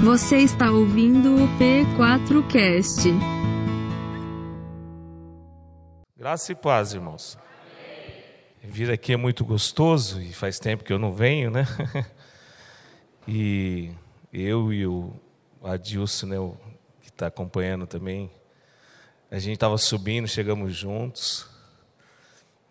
[0.00, 3.10] Você está ouvindo o P4Cast.
[6.16, 7.36] Graça e paz, irmãos.
[8.62, 11.66] Vir aqui é muito gostoso e faz tempo que eu não venho, né?
[13.30, 13.90] E
[14.32, 15.12] eu e o
[15.62, 16.36] Adilson, né,
[17.02, 18.30] que está acompanhando também,
[19.30, 21.46] a gente estava subindo, chegamos juntos.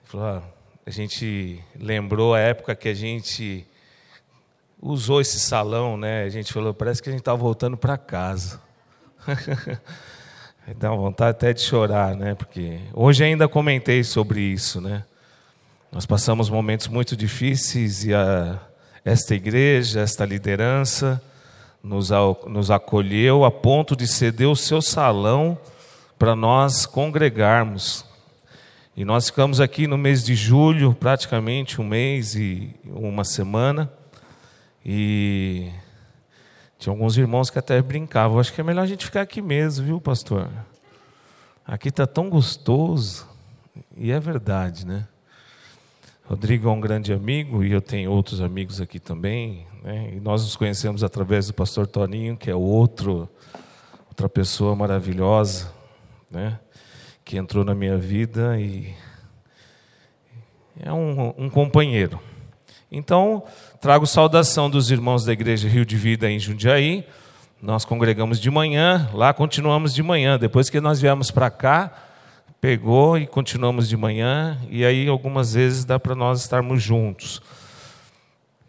[0.03, 0.43] Falou, ah,
[0.83, 3.67] a gente lembrou a época que a gente
[4.81, 6.23] usou esse salão, né?
[6.23, 8.61] A gente falou, parece que a gente está voltando para casa.
[10.77, 12.35] Dá vontade até de chorar, né?
[12.35, 15.03] Porque hoje ainda comentei sobre isso, né?
[15.91, 18.59] Nós passamos momentos muito difíceis e a,
[19.05, 21.21] esta igreja, esta liderança
[21.81, 22.09] nos,
[22.45, 25.57] nos acolheu a ponto de ceder o seu salão
[26.19, 28.05] para nós congregarmos.
[28.95, 33.89] E nós ficamos aqui no mês de julho, praticamente um mês e uma semana.
[34.89, 35.69] E
[36.79, 38.39] tinha alguns irmãos que até brincavam.
[38.39, 40.49] Acho que é melhor a gente ficar aqui mesmo, viu, pastor?
[41.65, 43.27] Aqui está tão gostoso.
[43.97, 45.05] E é verdade, né?
[46.23, 49.67] Rodrigo é um grande amigo e eu tenho outros amigos aqui também.
[49.83, 50.13] Né?
[50.13, 53.29] E nós nos conhecemos através do pastor Toninho, que é outro,
[54.07, 55.69] outra pessoa maravilhosa,
[56.31, 56.57] né?
[57.25, 58.95] que entrou na minha vida e
[60.79, 62.21] é um, um companheiro.
[62.89, 63.43] Então,
[63.79, 67.05] trago saudação dos irmãos da Igreja Rio de Vida em Jundiaí.
[67.61, 70.37] Nós congregamos de manhã, lá continuamos de manhã.
[70.37, 71.91] Depois que nós viemos para cá,
[72.59, 77.41] pegou e continuamos de manhã, e aí algumas vezes dá para nós estarmos juntos.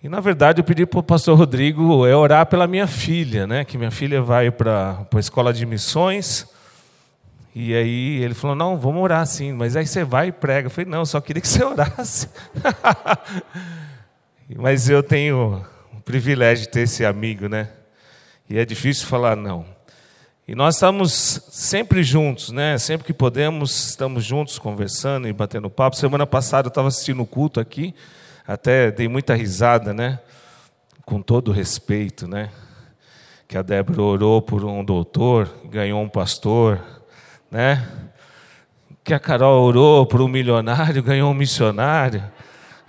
[0.03, 3.65] E na verdade eu pedi para o pastor Rodrigo é orar pela minha filha, né?
[3.65, 6.47] Que minha filha vai para a escola de missões.
[7.55, 10.67] E aí ele falou: Não, vamos orar sim, mas aí você vai e prega.
[10.67, 12.29] Eu falei: Não, só queria que você orasse.
[14.57, 17.69] Mas eu tenho o privilégio de ter esse amigo, né?
[18.49, 19.67] E é difícil falar não.
[20.47, 21.13] E nós estamos
[21.51, 22.79] sempre juntos, né?
[22.79, 25.97] Sempre que podemos, estamos juntos conversando e batendo papo.
[25.97, 27.95] Semana passada eu estava assistindo o culto aqui,
[28.47, 30.19] até dei muita risada, né?
[31.05, 32.49] Com todo respeito, né?
[33.47, 36.81] Que a Débora orou por um doutor, ganhou um pastor,
[37.51, 37.87] né?
[39.05, 42.25] Que a Carol orou por um milionário, ganhou um missionário.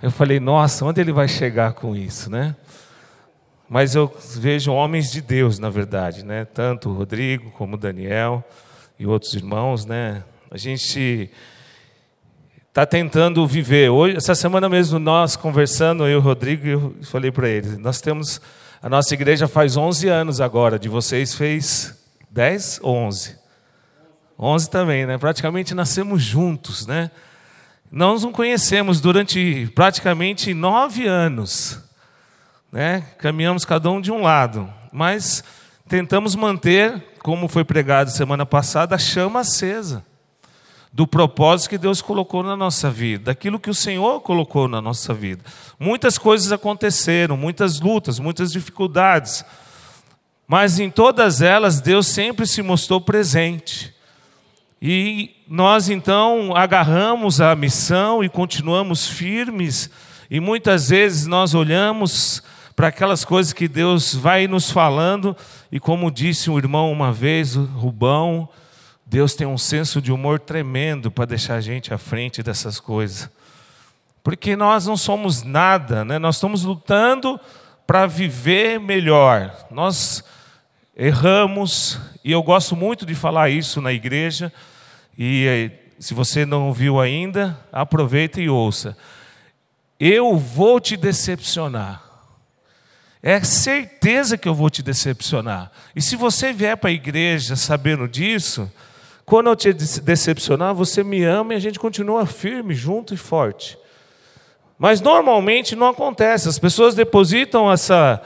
[0.02, 2.56] Eu falei, nossa, onde ele vai chegar com isso, né?
[3.68, 6.46] Mas eu vejo homens de Deus, na verdade, né?
[6.46, 8.42] Tanto o Rodrigo como o Daniel
[8.98, 10.24] e outros irmãos, né?
[10.50, 11.30] A gente
[12.66, 13.90] está tentando viver.
[13.90, 18.00] Hoje, essa semana mesmo, nós conversando, eu e o Rodrigo, eu falei para eles, nós
[18.00, 18.40] temos,
[18.80, 21.94] a nossa igreja faz 11 anos agora, de vocês fez
[22.30, 23.36] 10 ou 11?
[24.38, 25.18] 11 também, né?
[25.18, 27.10] Praticamente nascemos juntos, né?
[27.92, 31.80] Nós nos conhecemos durante praticamente nove anos.
[32.70, 33.00] Né?
[33.18, 35.42] Caminhamos cada um de um lado, mas
[35.88, 40.04] tentamos manter, como foi pregado semana passada, a chama acesa
[40.92, 45.14] do propósito que Deus colocou na nossa vida, daquilo que o Senhor colocou na nossa
[45.14, 45.42] vida.
[45.78, 49.44] Muitas coisas aconteceram, muitas lutas, muitas dificuldades,
[50.46, 53.94] mas em todas elas Deus sempre se mostrou presente.
[54.82, 59.90] E nós então agarramos a missão e continuamos firmes,
[60.30, 62.42] e muitas vezes nós olhamos
[62.74, 65.36] para aquelas coisas que Deus vai nos falando,
[65.70, 68.48] e como disse um irmão uma vez, Rubão,
[69.04, 73.28] Deus tem um senso de humor tremendo para deixar a gente à frente dessas coisas.
[74.22, 76.18] Porque nós não somos nada, né?
[76.18, 77.38] nós estamos lutando
[77.86, 79.52] para viver melhor.
[79.70, 80.24] Nós
[81.00, 84.52] erramos, e eu gosto muito de falar isso na igreja,
[85.16, 88.94] e eh, se você não ouviu ainda, aproveita e ouça.
[89.98, 92.02] Eu vou te decepcionar.
[93.22, 95.72] É certeza que eu vou te decepcionar.
[95.96, 98.70] E se você vier para a igreja sabendo disso,
[99.24, 103.78] quando eu te decepcionar, você me ama e a gente continua firme, junto e forte.
[104.78, 106.46] Mas normalmente não acontece.
[106.46, 108.22] As pessoas depositam essa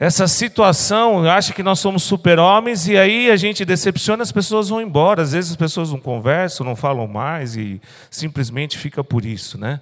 [0.00, 4.80] essa situação, acha que nós somos super-homens e aí a gente decepciona, as pessoas vão
[4.80, 5.20] embora.
[5.20, 7.78] Às vezes as pessoas não conversam, não falam mais e
[8.10, 9.78] simplesmente fica por isso, né?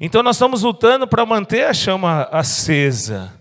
[0.00, 3.32] Então nós estamos lutando para manter a chama acesa.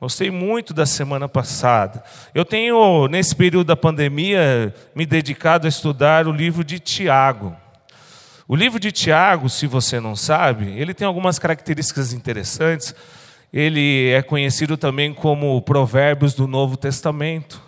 [0.00, 2.04] Gostei muito da semana passada.
[2.32, 7.56] Eu tenho, nesse período da pandemia, me dedicado a estudar o livro de Tiago.
[8.46, 12.94] O livro de Tiago, se você não sabe, ele tem algumas características interessantes
[13.52, 17.62] ele é conhecido também como Provérbios do Novo Testamento,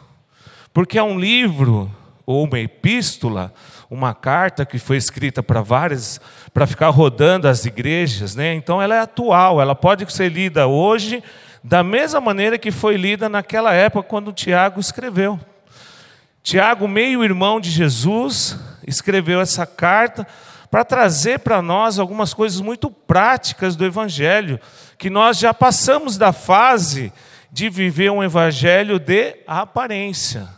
[0.73, 1.91] porque é um livro
[2.27, 3.53] ou uma epístola,
[3.91, 6.21] uma carta que foi escrita para várias,
[6.53, 8.55] para ficar rodando as igrejas, né?
[8.55, 11.23] Então ela é atual, ela pode ser lida hoje,
[11.65, 15.41] da mesma maneira que foi lida naquela época quando Tiago escreveu.
[16.43, 20.27] Tiago, meio-irmão de Jesus, escreveu essa carta
[20.70, 24.61] para trazer para nós algumas coisas muito práticas do Evangelho,
[24.99, 27.12] que nós já passamos da fase
[27.50, 30.49] de viver um Evangelho de aparência.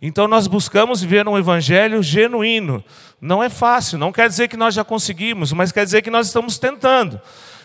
[0.00, 2.84] Então nós buscamos viver um Evangelho genuíno.
[3.20, 6.26] Não é fácil, não quer dizer que nós já conseguimos, mas quer dizer que nós
[6.26, 7.20] estamos tentando.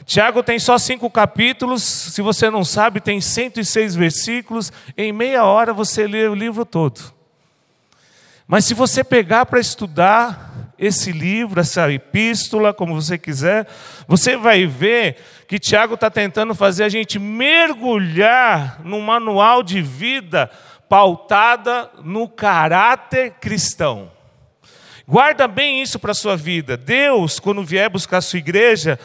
[0.05, 5.73] Tiago tem só cinco capítulos, se você não sabe, tem 106 versículos, em meia hora
[5.73, 7.01] você lê o livro todo.
[8.47, 13.67] Mas se você pegar para estudar esse livro, essa epístola, como você quiser,
[14.07, 20.49] você vai ver que Tiago está tentando fazer a gente mergulhar num manual de vida
[20.87, 24.11] pautada no caráter cristão.
[25.07, 26.75] Guarda bem isso para a sua vida.
[26.75, 28.99] Deus, quando vier buscar a sua igreja,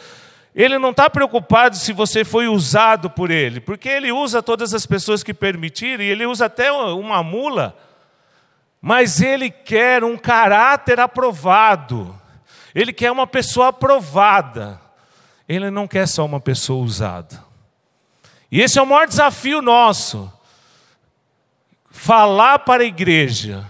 [0.53, 4.85] ele não está preocupado se você foi usado por ele, porque ele usa todas as
[4.85, 7.75] pessoas que permitirem, ele usa até uma mula
[8.85, 12.13] mas ele quer um caráter aprovado.
[12.75, 14.77] Ele quer uma pessoa aprovada.
[15.47, 17.41] Ele não quer só uma pessoa usada.
[18.51, 20.29] E esse é o maior desafio nosso.
[21.89, 23.65] Falar para a igreja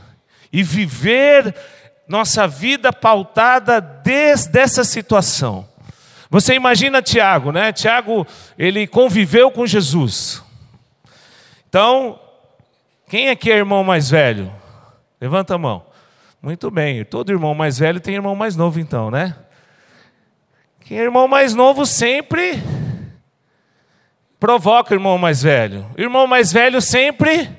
[0.51, 1.55] e viver
[2.07, 5.69] nossa vida pautada desde dessa situação.
[6.27, 7.71] Você imagina Tiago, né?
[7.71, 8.25] Tiago,
[8.57, 10.41] ele conviveu com Jesus.
[11.69, 12.19] Então,
[13.07, 14.62] quem aqui é irmão mais velho?
[15.23, 15.85] Levanta a mão.
[16.41, 17.05] Muito bem.
[17.05, 19.33] Todo irmão mais velho tem irmão mais novo, então, né?
[20.81, 22.61] Quem é irmão mais novo sempre
[24.37, 25.89] provoca o irmão mais velho.
[25.97, 27.49] O irmão mais velho sempre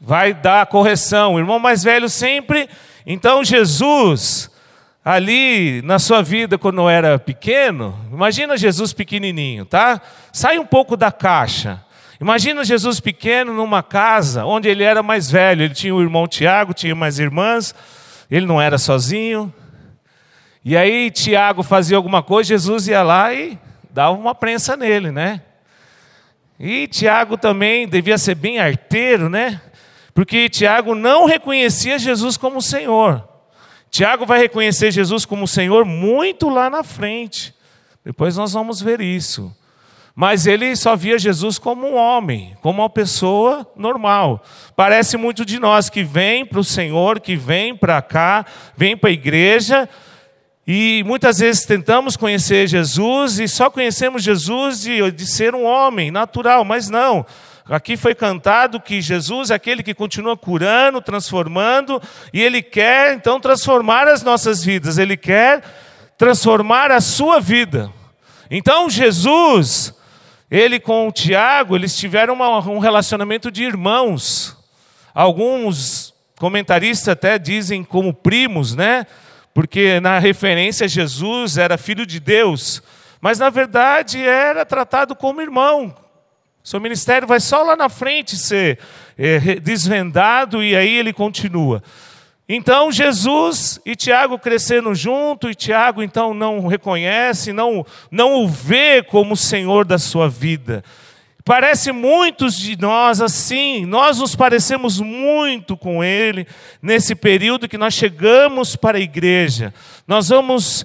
[0.00, 1.34] vai dar correção.
[1.34, 2.68] O irmão mais velho sempre.
[3.06, 4.50] Então, Jesus,
[5.04, 10.00] ali na sua vida, quando era pequeno, imagina Jesus pequenininho, tá?
[10.32, 11.83] Sai um pouco da caixa.
[12.20, 15.62] Imagina Jesus pequeno numa casa onde ele era mais velho.
[15.62, 17.74] Ele tinha o irmão Tiago, tinha mais irmãs,
[18.30, 19.52] ele não era sozinho.
[20.64, 23.58] E aí Tiago fazia alguma coisa, Jesus ia lá e
[23.90, 25.42] dava uma prensa nele, né?
[26.58, 29.60] E Tiago também devia ser bem arteiro, né?
[30.14, 33.28] Porque Tiago não reconhecia Jesus como Senhor.
[33.90, 37.54] Tiago vai reconhecer Jesus como Senhor muito lá na frente.
[38.04, 39.54] Depois nós vamos ver isso.
[40.14, 44.44] Mas ele só via Jesus como um homem, como uma pessoa normal.
[44.76, 48.46] Parece muito de nós que vem para o Senhor, que vem para cá,
[48.76, 49.88] vem para a igreja,
[50.66, 56.10] e muitas vezes tentamos conhecer Jesus e só conhecemos Jesus de, de ser um homem
[56.10, 57.26] natural, mas não.
[57.68, 62.00] Aqui foi cantado que Jesus é aquele que continua curando, transformando,
[62.32, 65.62] e Ele quer então transformar as nossas vidas, Ele quer
[66.16, 67.90] transformar a sua vida.
[68.50, 69.94] Então Jesus
[70.54, 74.56] ele com o Tiago, eles tiveram uma, um relacionamento de irmãos.
[75.12, 79.04] Alguns comentaristas até dizem como primos, né?
[79.52, 82.80] Porque na referência Jesus era filho de Deus,
[83.20, 85.92] mas na verdade era tratado como irmão.
[86.62, 88.78] Seu ministério vai só lá na frente ser
[89.18, 91.82] é, desvendado e aí ele continua.
[92.48, 99.02] Então Jesus e Tiago crescendo junto, e Tiago então não reconhece, não, não o vê
[99.02, 100.84] como Senhor da sua vida.
[101.42, 106.46] Parece muitos de nós assim, nós nos parecemos muito com Ele
[106.80, 109.72] nesse período que nós chegamos para a igreja.
[110.06, 110.84] Nós vamos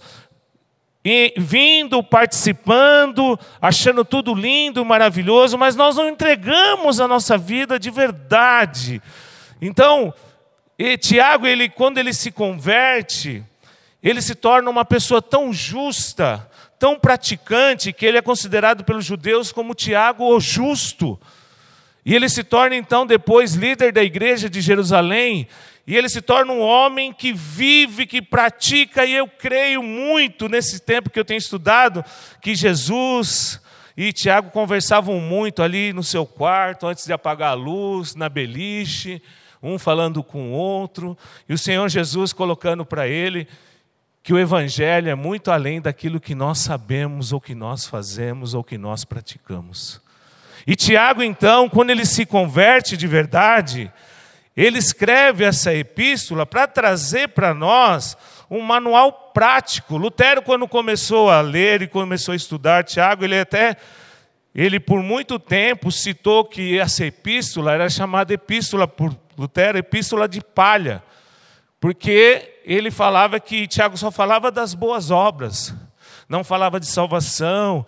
[1.38, 9.02] vindo, participando, achando tudo lindo, maravilhoso, mas nós não entregamos a nossa vida de verdade.
[9.62, 10.14] Então,
[10.82, 13.44] e Tiago, ele, quando ele se converte,
[14.02, 19.52] ele se torna uma pessoa tão justa, tão praticante, que ele é considerado pelos judeus
[19.52, 21.20] como Tiago o justo.
[22.06, 25.50] E ele se torna então depois líder da igreja de Jerusalém,
[25.86, 30.80] e ele se torna um homem que vive, que pratica, e eu creio muito nesse
[30.80, 32.06] tempo que eu tenho estudado,
[32.42, 33.60] que Jesus
[33.98, 39.22] e Tiago conversavam muito ali no seu quarto, antes de apagar a luz, na beliche
[39.62, 43.48] um falando com o outro, e o Senhor Jesus colocando para ele
[44.22, 48.64] que o Evangelho é muito além daquilo que nós sabemos, ou que nós fazemos, ou
[48.64, 50.02] que nós praticamos.
[50.68, 53.92] E Tiago, então, quando ele se converte de verdade,
[54.56, 58.18] ele escreve essa epístola para trazer para nós
[58.50, 59.96] um manual prático.
[59.96, 63.78] Lutero, quando começou a ler e começou a estudar Tiago, ele até
[64.54, 70.42] ele por muito tempo citou que essa epístola era chamada epístola por Lutero, epístola de
[70.42, 71.02] palha,
[71.80, 75.74] porque ele falava que Tiago só falava das boas obras,
[76.28, 77.86] não falava de salvação,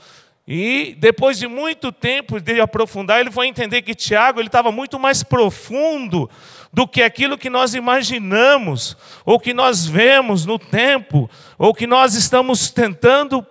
[0.47, 4.99] E depois de muito tempo de aprofundar, ele foi entender que Tiago ele estava muito
[4.99, 6.29] mais profundo
[6.73, 12.15] do que aquilo que nós imaginamos, ou que nós vemos no tempo, ou que nós
[12.15, 13.45] estamos tentando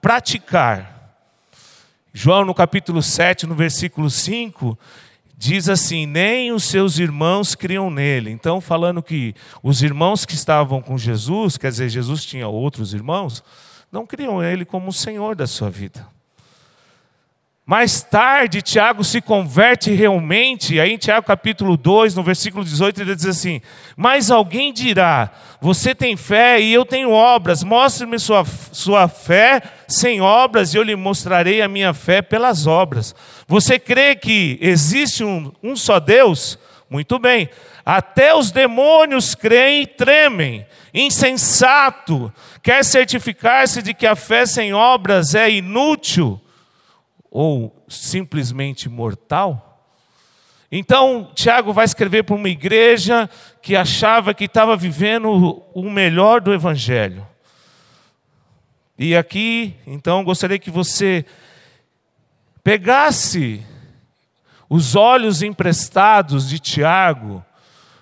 [0.00, 1.14] praticar.
[2.12, 4.78] João, no capítulo 7, no versículo 5,
[5.44, 8.30] diz assim: Nem os seus irmãos criam nele.
[8.30, 13.44] Então, falando que os irmãos que estavam com Jesus, quer dizer, Jesus tinha outros irmãos,
[13.92, 16.06] não criam ele como o Senhor da sua vida.
[17.66, 23.14] Mais tarde, Tiago se converte realmente, aí em Tiago capítulo 2, no versículo 18, ele
[23.14, 23.60] diz assim:
[23.96, 30.20] Mas alguém dirá: Você tem fé e eu tenho obras, mostre-me sua, sua fé sem
[30.20, 33.14] obras e eu lhe mostrarei a minha fé pelas obras.
[33.46, 36.58] Você crê que existe um, um só Deus?
[36.88, 37.48] Muito bem,
[37.84, 40.66] até os demônios creem e tremem.
[40.92, 42.32] Insensato,
[42.62, 46.40] quer certificar-se de que a fé sem obras é inútil?
[47.34, 49.72] ou simplesmente mortal?
[50.70, 53.28] Então, Tiago vai escrever para uma igreja
[53.60, 57.26] que achava que estava vivendo o melhor do Evangelho.
[58.96, 61.26] E aqui, então, gostaria que você
[62.64, 63.62] pegasse
[64.68, 67.44] os olhos emprestados de Tiago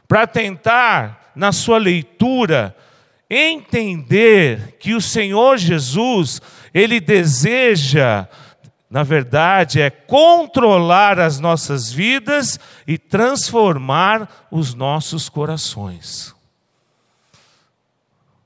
[0.09, 2.75] para tentar, na sua leitura,
[3.29, 6.41] entender que o Senhor Jesus,
[6.73, 8.29] ele deseja
[8.93, 16.35] na verdade, é controlar as nossas vidas e transformar os nossos corações.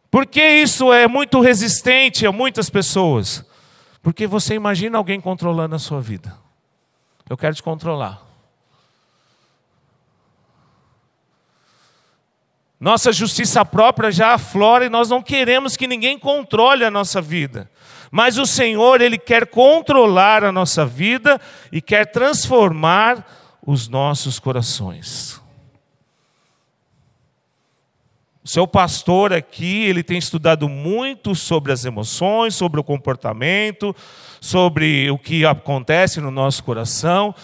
[0.09, 3.45] Por que isso é muito resistente a muitas pessoas?
[4.07, 6.39] Porque você imagina alguém controlando a sua vida.
[7.29, 8.23] Eu quero te controlar.
[12.79, 17.69] Nossa justiça própria já aflora e nós não queremos que ninguém controle a nossa vida.
[18.09, 21.41] Mas o Senhor, Ele quer controlar a nossa vida
[21.73, 23.27] e quer transformar
[23.61, 25.43] os nossos corações.
[28.47, 33.93] O seu pastor aqui, ele tem estudado muito sobre as emoções, sobre o comportamento,
[34.41, 37.35] sobre o que acontece no nosso coração,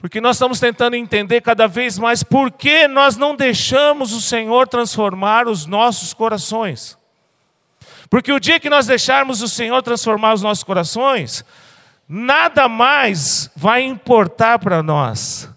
[0.00, 4.66] porque nós estamos tentando entender cada vez mais por que nós não deixamos o Senhor
[4.66, 6.98] transformar os nossos corações.
[8.10, 11.44] Porque o dia que nós deixarmos o Senhor transformar os nossos corações,
[12.08, 15.48] nada mais vai importar para nós.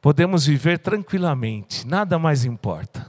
[0.00, 3.05] Podemos viver tranquilamente, nada mais importa.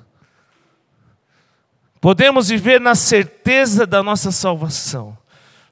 [1.99, 5.17] Podemos viver na certeza da nossa salvação.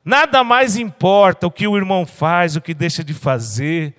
[0.04, 3.96] Nada mais importa o que o irmão faz, o que deixa de fazer.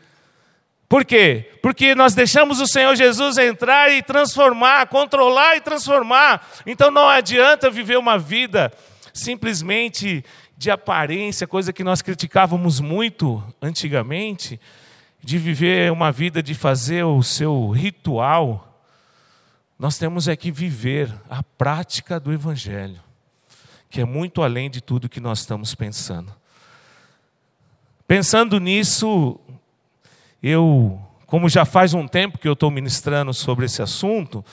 [0.89, 1.51] Por quê?
[1.61, 6.47] Porque nós deixamos o Senhor Jesus entrar e transformar, controlar e transformar.
[6.65, 8.73] Então não adianta viver uma vida
[9.13, 10.25] simplesmente
[10.57, 14.61] de aparência, coisa que nós criticávamos muito antigamente,
[15.23, 18.66] de viver uma vida de fazer o seu ritual.
[19.79, 23.01] Nós temos é que viver a prática do Evangelho,
[23.91, 26.35] que é muito além de tudo que nós estamos pensando.
[28.09, 29.39] Pensando nisso,
[30.43, 34.45] eu, como já faz um tempo que eu estou ministrando sobre esse assunto,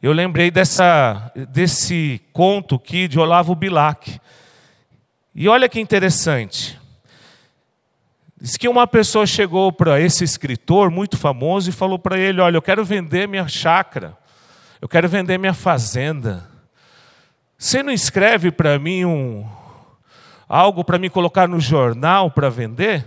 [0.00, 4.18] eu lembrei dessa, desse conto aqui de Olavo Bilac.
[5.34, 6.80] E olha que interessante.
[8.40, 12.56] Diz que uma pessoa chegou para esse escritor muito famoso e falou para ele: Olha,
[12.56, 14.18] eu quero vender minha chácara,
[14.82, 16.50] eu quero vender minha fazenda.
[17.56, 19.48] Você não escreve para mim um,
[20.48, 23.06] algo para me colocar no jornal para vender?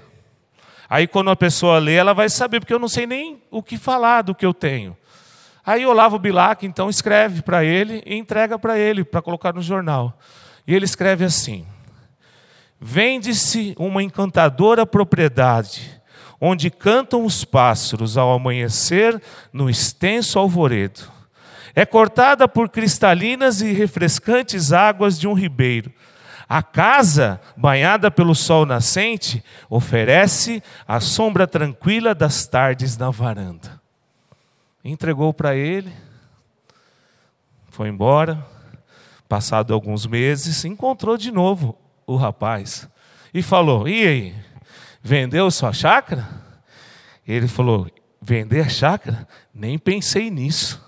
[0.89, 3.77] Aí quando a pessoa lê, ela vai saber, porque eu não sei nem o que
[3.77, 4.95] falar do que eu tenho.
[5.65, 10.17] Aí Olavo Bilac então escreve para ele e entrega para ele para colocar no jornal.
[10.65, 11.67] E ele escreve assim:
[12.79, 16.01] Vende-se uma encantadora propriedade,
[16.39, 21.14] onde cantam os pássaros ao amanhecer no extenso alvoredo.
[21.75, 25.91] É cortada por cristalinas e refrescantes águas de um ribeiro
[26.47, 33.81] a casa, banhada pelo sol nascente, oferece a sombra tranquila das tardes na varanda.
[34.83, 35.91] Entregou para ele,
[37.69, 38.45] foi embora.
[39.27, 42.87] Passado alguns meses, encontrou de novo o rapaz
[43.33, 44.35] e falou: E aí,
[45.01, 46.29] vendeu sua chácara?
[47.27, 47.89] Ele falou:
[48.21, 49.27] Vender a chácara?
[49.51, 50.84] Nem pensei nisso.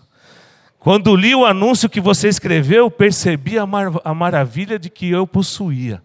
[0.79, 5.25] Quando li o anúncio que você escreveu, percebi a, mar a maravilha de que eu
[5.25, 6.01] possuía.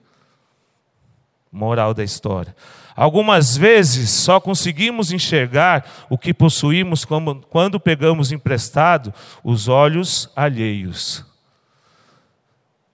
[1.51, 2.57] Moral da história.
[2.97, 9.13] Algumas vezes só conseguimos enxergar o que possuímos quando pegamos emprestado
[9.43, 11.25] os olhos alheios.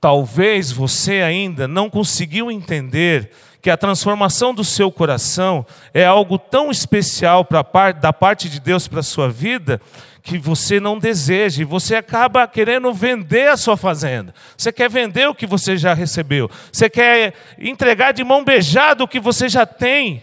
[0.00, 6.70] Talvez você ainda não conseguiu entender que a transformação do seu coração é algo tão
[6.70, 9.80] especial para da parte de Deus para a sua vida,
[10.28, 14.35] que você não deseja, e você acaba querendo vender a sua fazenda.
[14.58, 19.08] Você quer vender o que você já recebeu, você quer entregar de mão beijada o
[19.08, 20.23] que você já tem.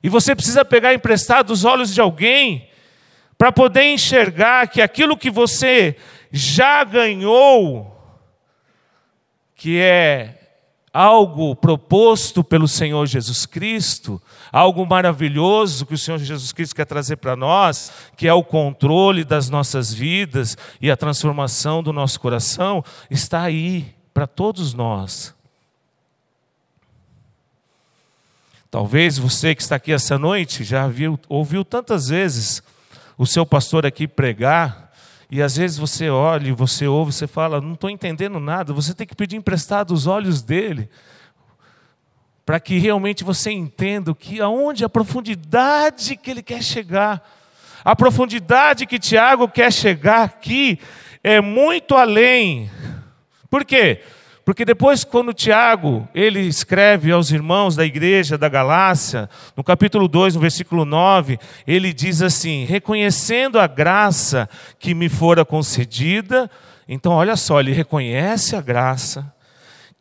[0.00, 2.68] E você precisa pegar emprestado os olhos de alguém
[3.36, 5.96] para poder enxergar que aquilo que você
[6.30, 7.92] já ganhou,
[9.56, 10.38] que é
[10.92, 14.22] algo proposto pelo Senhor Jesus Cristo,
[14.52, 19.24] algo maravilhoso que o Senhor Jesus Cristo quer trazer para nós, que é o controle
[19.24, 25.34] das nossas vidas e a transformação do nosso coração, está aí para todos nós.
[28.70, 32.62] Talvez você que está aqui essa noite já viu, ouviu tantas vezes
[33.18, 34.92] o seu pastor aqui pregar,
[35.30, 38.74] e às vezes você olha, você ouve, você fala, não estou entendendo nada.
[38.74, 40.90] Você tem que pedir emprestado os olhos dele,
[42.44, 47.22] para que realmente você entenda que aonde a profundidade que ele quer chegar,
[47.84, 50.78] a profundidade que Tiago quer chegar aqui
[51.22, 52.70] é muito além.
[53.48, 54.00] Por quê?
[54.44, 60.34] Porque depois, quando Tiago, ele escreve aos irmãos da igreja da Galácia, no capítulo 2,
[60.34, 64.48] no versículo 9, ele diz assim: reconhecendo a graça
[64.80, 66.50] que me fora concedida,
[66.88, 69.32] então olha só, ele reconhece a graça.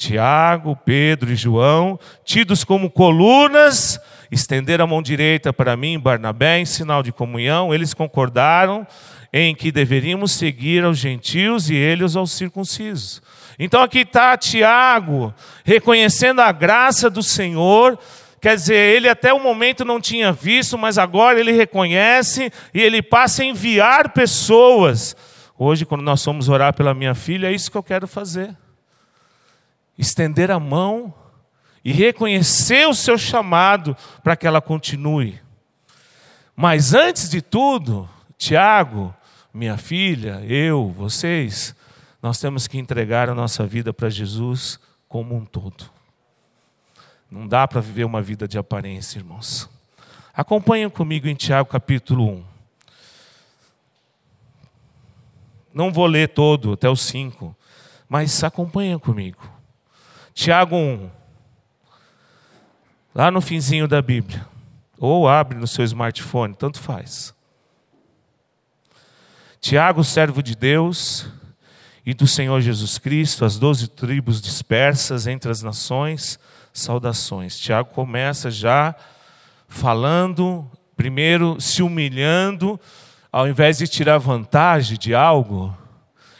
[0.01, 3.99] Tiago, Pedro e João, tidos como colunas,
[4.31, 8.85] estenderam a mão direita para mim, Barnabé, em sinal de comunhão, eles concordaram
[9.31, 13.21] em que deveríamos seguir aos gentios e eles aos circuncisos.
[13.59, 15.31] Então aqui está Tiago,
[15.63, 17.99] reconhecendo a graça do Senhor,
[18.41, 23.03] quer dizer, ele até o momento não tinha visto, mas agora ele reconhece e ele
[23.03, 25.15] passa a enviar pessoas.
[25.59, 28.57] Hoje, quando nós fomos orar pela minha filha, é isso que eu quero fazer.
[30.01, 31.13] Estender a mão
[31.85, 35.39] e reconhecer o seu chamado para que ela continue.
[36.55, 39.15] Mas antes de tudo, Tiago,
[39.53, 41.75] minha filha, eu, vocês,
[42.19, 45.85] nós temos que entregar a nossa vida para Jesus como um todo.
[47.29, 49.69] Não dá para viver uma vida de aparência, irmãos.
[50.33, 52.43] Acompanhem comigo em Tiago capítulo 1.
[55.71, 57.55] Não vou ler todo, até o 5,
[58.09, 59.60] mas acompanhem comigo.
[60.33, 61.09] Tiago 1.
[63.13, 64.45] Lá no finzinho da Bíblia.
[64.97, 67.33] Ou abre no seu smartphone, tanto faz.
[69.59, 71.27] Tiago, servo de Deus,
[72.05, 76.39] e do Senhor Jesus Cristo, as doze tribos dispersas entre as nações,
[76.73, 77.59] saudações.
[77.59, 78.95] Tiago começa já
[79.67, 82.79] falando, primeiro se humilhando,
[83.31, 85.75] ao invés de tirar vantagem de algo,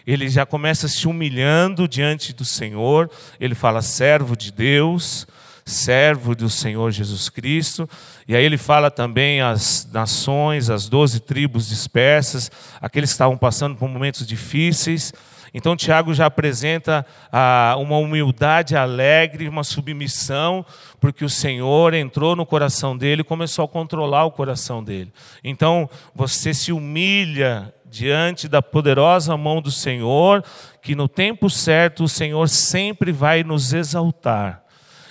[0.05, 3.09] ele já começa se humilhando diante do Senhor,
[3.39, 5.27] ele fala servo de Deus,
[5.65, 7.89] servo do Senhor Jesus Cristo,
[8.27, 13.75] e aí ele fala também as nações, as doze tribos dispersas, aqueles que estavam passando
[13.75, 15.13] por momentos difíceis,
[15.53, 20.65] então, Tiago já apresenta ah, uma humildade alegre, uma submissão,
[20.99, 25.11] porque o Senhor entrou no coração dele e começou a controlar o coração dele.
[25.43, 30.41] Então, você se humilha diante da poderosa mão do Senhor,
[30.81, 34.63] que no tempo certo o Senhor sempre vai nos exaltar.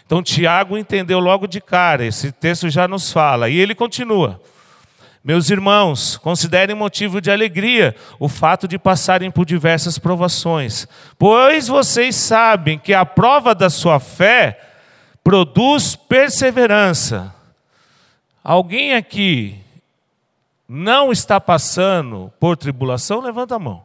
[0.07, 4.40] Então, Tiago entendeu logo de cara, esse texto já nos fala, e ele continua.
[5.23, 10.88] Meus irmãos, considerem motivo de alegria o fato de passarem por diversas provações,
[11.19, 14.59] pois vocês sabem que a prova da sua fé
[15.23, 17.35] produz perseverança.
[18.43, 19.61] Alguém aqui
[20.72, 23.20] não está passando por tribulação?
[23.20, 23.83] Levanta a mão.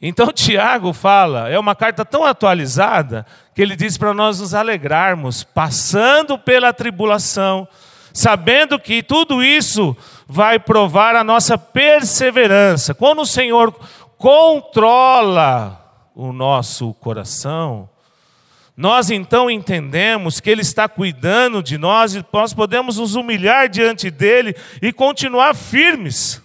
[0.00, 5.42] Então Tiago fala, é uma carta tão atualizada, que ele diz para nós nos alegrarmos,
[5.42, 7.66] passando pela tribulação
[8.12, 12.92] sabendo que tudo isso vai provar a nossa perseverança.
[12.92, 13.72] Quando o Senhor
[14.18, 15.80] controla
[16.12, 17.88] o nosso coração,
[18.80, 24.10] nós então entendemos que Ele está cuidando de nós e nós podemos nos humilhar diante
[24.10, 26.40] dEle e continuar firmes,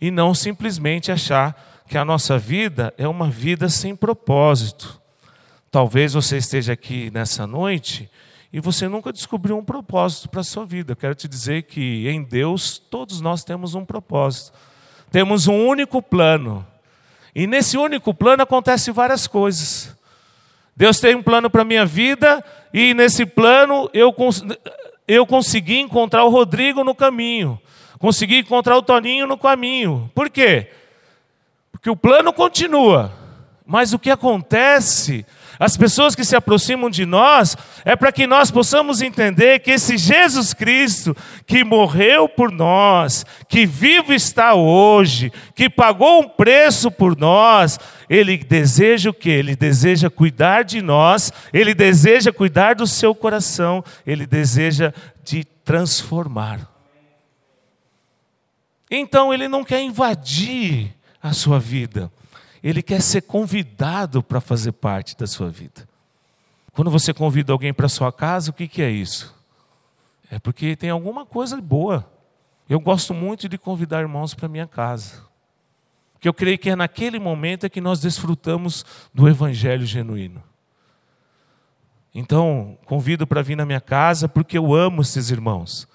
[0.00, 4.98] e não simplesmente achar que a nossa vida é uma vida sem propósito.
[5.70, 8.10] Talvez você esteja aqui nessa noite
[8.50, 10.92] e você nunca descobriu um propósito para a sua vida.
[10.92, 14.56] Eu quero te dizer que em Deus todos nós temos um propósito.
[15.10, 16.66] Temos um único plano.
[17.34, 19.97] E nesse único plano acontecem várias coisas.
[20.78, 24.44] Deus tem um plano para a minha vida e nesse plano eu, cons
[25.08, 27.60] eu consegui encontrar o Rodrigo no caminho.
[27.98, 30.08] Consegui encontrar o Toninho no caminho.
[30.14, 30.70] Por quê?
[31.72, 33.12] Porque o plano continua,
[33.66, 35.26] Mas o que acontece
[35.58, 39.98] as pessoas que se aproximam de nós, é para que nós possamos entender que esse
[39.98, 47.16] Jesus Cristo, que morreu por nós, que vivo está hoje, que pagou um preço por
[47.16, 47.78] nós,
[48.08, 49.28] ele deseja o que?
[49.28, 54.92] Ele deseja cuidar de nós, ele deseja cuidar do seu coração, ele deseja
[55.22, 56.68] de transformar.
[58.90, 62.10] Então ele não quer invadir a sua vida.
[62.62, 65.88] Ele quer ser convidado para fazer parte da sua vida.
[66.72, 69.34] Quando você convida alguém para sua casa, o que, que é isso?
[70.30, 72.10] É porque tem alguma coisa boa.
[72.68, 75.27] Eu gosto muito de convidar irmãos para minha casa.
[76.18, 80.42] Porque eu creio que é naquele momento é que nós desfrutamos do evangelho genuíno.
[82.12, 85.86] Então, convido para vir na minha casa porque eu amo esses irmãos.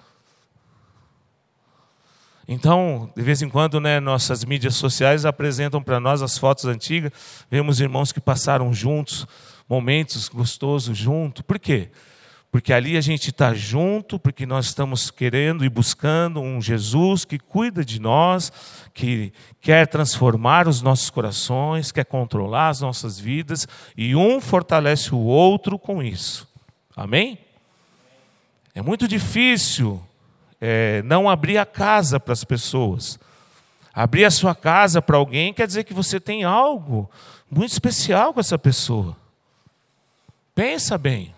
[2.48, 7.12] Então, de vez em quando, né, nossas mídias sociais apresentam para nós as fotos antigas,
[7.50, 9.26] vemos irmãos que passaram juntos,
[9.68, 11.42] momentos gostosos juntos.
[11.42, 11.90] Por quê?
[12.54, 17.36] Porque ali a gente está junto, porque nós estamos querendo e buscando um Jesus que
[17.36, 18.52] cuida de nós,
[18.94, 25.18] que quer transformar os nossos corações, quer controlar as nossas vidas, e um fortalece o
[25.18, 26.46] outro com isso.
[26.94, 27.40] Amém?
[28.72, 30.00] É muito difícil
[30.60, 33.18] é, não abrir a casa para as pessoas.
[33.92, 37.10] Abrir a sua casa para alguém quer dizer que você tem algo
[37.50, 39.16] muito especial com essa pessoa.
[40.54, 41.33] Pensa bem.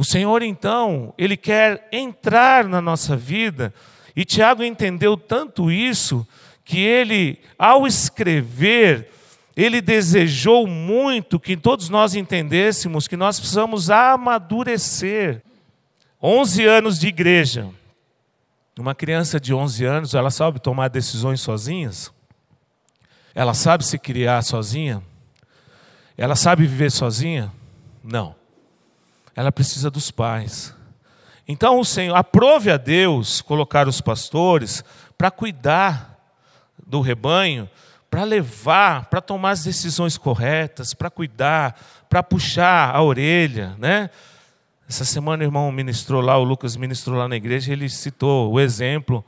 [0.00, 3.70] O Senhor, então, Ele quer entrar na nossa vida,
[4.16, 6.26] e Tiago entendeu tanto isso,
[6.64, 9.10] que ele, ao escrever,
[9.54, 15.42] ele desejou muito que todos nós entendêssemos que nós precisamos amadurecer.
[16.22, 17.68] 11 anos de igreja.
[18.78, 22.10] Uma criança de 11 anos, ela sabe tomar decisões sozinhas?
[23.34, 25.02] Ela sabe se criar sozinha?
[26.16, 27.52] Ela sabe viver sozinha?
[28.02, 28.39] Não.
[29.40, 30.74] Ela precisa dos pais.
[31.48, 34.84] Então o Senhor, aprove a Deus colocar os pastores
[35.16, 36.14] para cuidar
[36.86, 37.66] do rebanho,
[38.10, 41.74] para levar, para tomar as decisões corretas, para cuidar,
[42.06, 44.10] para puxar a orelha, né?
[44.86, 48.60] Essa semana o irmão ministrou lá, o Lucas ministrou lá na igreja, ele citou o
[48.60, 49.24] exemplo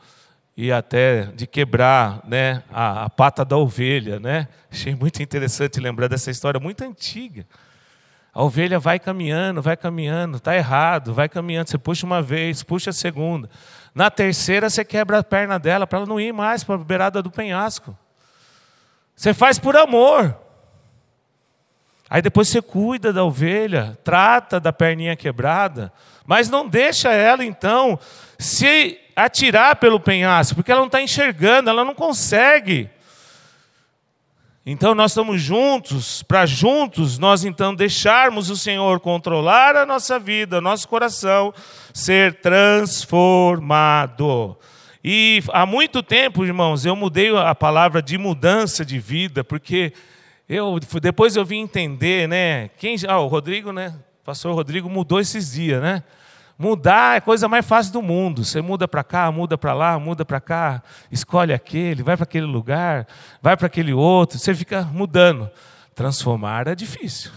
[0.54, 4.20] e até de quebrar né, a, a, pata da ovelha.
[4.20, 4.46] Né?
[4.70, 7.46] Achei muito interessante lembrar dessa história muito antiga.
[8.34, 11.68] A ovelha vai caminhando, vai caminhando, está errado, vai caminhando.
[11.68, 13.50] Você puxa uma vez, puxa a segunda.
[13.94, 17.22] Na terceira, você quebra a perna dela para ela não ir mais para a beirada
[17.22, 17.96] do penhasco.
[19.14, 20.34] Você faz por amor.
[22.08, 25.92] Aí depois você cuida da ovelha, trata da perninha quebrada,
[26.26, 27.98] mas não deixa ela então
[28.38, 32.90] se atirar pelo penhasco, porque ela não está enxergando, ela não consegue.
[34.64, 40.60] Então nós estamos juntos, para juntos nós então deixarmos o Senhor controlar a nossa vida,
[40.60, 41.52] nosso coração,
[41.92, 44.56] ser transformado.
[45.02, 49.92] E há muito tempo, irmãos, eu mudei a palavra de mudança de vida, porque
[50.48, 52.68] eu, depois eu vim entender, né?
[52.78, 53.98] Quem, ah, o Rodrigo, né?
[54.24, 56.04] Pastor Rodrigo mudou esses dias, né?
[56.62, 58.44] Mudar é a coisa mais fácil do mundo.
[58.44, 62.46] Você muda para cá, muda para lá, muda para cá, escolhe aquele, vai para aquele
[62.46, 63.04] lugar,
[63.42, 65.50] vai para aquele outro, você fica mudando.
[65.92, 67.32] Transformar é difícil.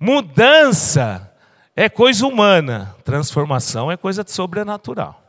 [0.00, 1.30] Mudança
[1.76, 5.22] é coisa humana, transformação é coisa sobrenatural.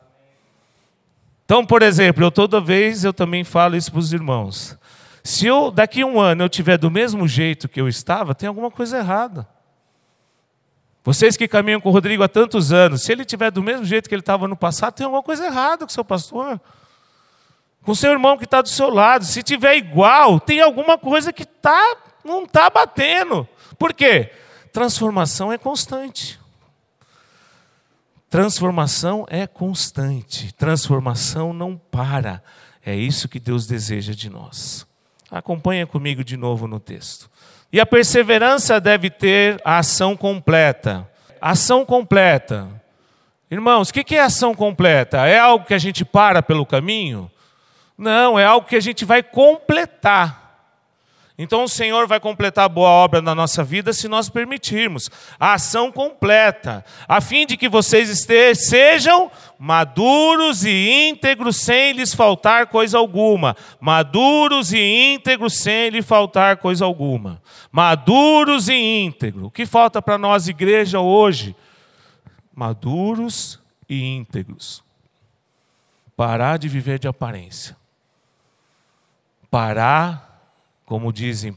[1.43, 4.77] Então, por exemplo, eu toda vez eu também falo isso para os irmãos.
[5.21, 8.47] Se eu daqui a um ano eu tiver do mesmo jeito que eu estava, tem
[8.47, 9.45] alguma coisa errada.
[11.08, 14.10] Vocês que caminham com o Rodrigo há tantos anos, se ele tiver do mesmo jeito
[14.10, 16.60] que ele estava no passado, tem alguma coisa errada com seu pastor.
[17.82, 19.24] Com seu irmão que está do seu lado.
[19.24, 23.48] Se tiver igual, tem alguma coisa que tá, não está batendo.
[23.80, 24.34] Por quê?
[24.74, 26.38] Transformação é constante.
[28.30, 30.52] Transformação é constante.
[30.56, 32.43] Transformação não para.
[32.86, 34.86] É isso que Deus deseja de nós.
[35.32, 37.32] Acompanha comigo de novo no texto.
[37.71, 41.08] E a perseverança deve ter a ação completa.
[41.41, 42.67] Ação completa.
[43.49, 45.25] Irmãos, o que é ação completa?
[45.25, 47.32] É algo que a gente para pelo caminho?
[47.97, 50.46] Não, é algo que a gente vai completar.
[51.39, 55.08] Então o Senhor vai completar a boa obra na nossa vida se nós permitirmos
[55.39, 62.67] a ação completa, a fim de que vocês sejam maduros e íntegros sem lhes faltar
[62.67, 63.56] coisa alguma.
[63.80, 67.39] Maduros e íntegros sem lhe faltar coisa alguma.
[67.71, 69.43] Maduros e íntegros.
[69.43, 71.56] O que falta para nós, igreja, hoje?
[72.56, 74.84] Maduros e íntegros.
[76.15, 77.78] Parar de viver de aparência.
[79.52, 80.26] Parar
[80.88, 81.56] como dizem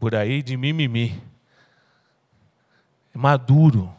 [0.00, 1.22] por aí, de mimimi.
[3.14, 3.94] Maduro.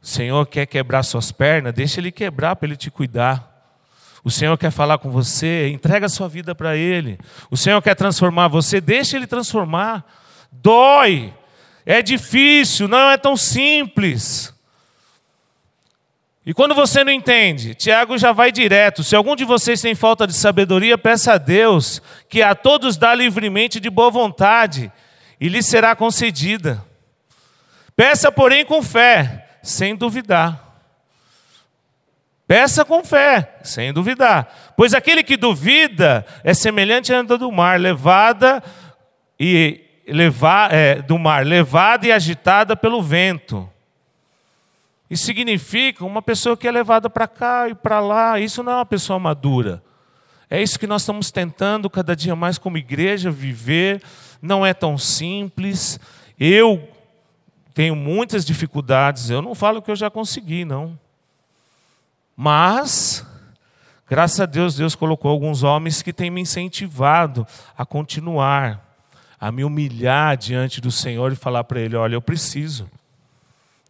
[0.00, 3.52] O Senhor quer quebrar suas pernas, deixa Ele quebrar para Ele te cuidar.
[4.22, 7.18] O Senhor quer falar com você, entrega sua vida para Ele.
[7.50, 10.06] O Senhor quer transformar você, deixa Ele transformar.
[10.52, 11.34] Dói,
[11.84, 14.54] é difícil, não é tão simples.
[16.46, 19.02] E quando você não entende, Tiago já vai direto.
[19.02, 23.12] Se algum de vocês tem falta de sabedoria, peça a Deus, que a todos dá
[23.12, 24.92] livremente de boa vontade,
[25.40, 26.84] e lhe será concedida.
[27.96, 30.62] Peça, porém, com fé, sem duvidar.
[32.46, 34.74] Peça com fé, sem duvidar.
[34.76, 38.62] Pois aquele que duvida é semelhante à onda do mar, levada
[39.38, 43.68] e leva, é, do mar, levada e agitada pelo vento.
[45.08, 48.40] Isso significa uma pessoa que é levada para cá e para lá.
[48.40, 49.82] Isso não é uma pessoa madura.
[50.50, 54.02] É isso que nós estamos tentando cada dia mais como igreja viver.
[54.42, 55.98] Não é tão simples.
[56.38, 56.88] Eu
[57.72, 59.30] tenho muitas dificuldades.
[59.30, 60.98] Eu não falo que eu já consegui, não.
[62.36, 63.24] Mas,
[64.08, 67.46] graças a Deus, Deus colocou alguns homens que têm me incentivado
[67.78, 68.94] a continuar,
[69.40, 72.90] a me humilhar diante do Senhor e falar para Ele: olha, eu preciso.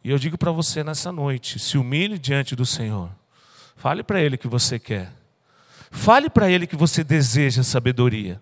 [0.07, 3.11] E eu digo para você nessa noite: se humilhe diante do Senhor.
[3.75, 5.11] Fale para Ele que você quer.
[5.90, 8.40] Fale para Ele que você deseja sabedoria.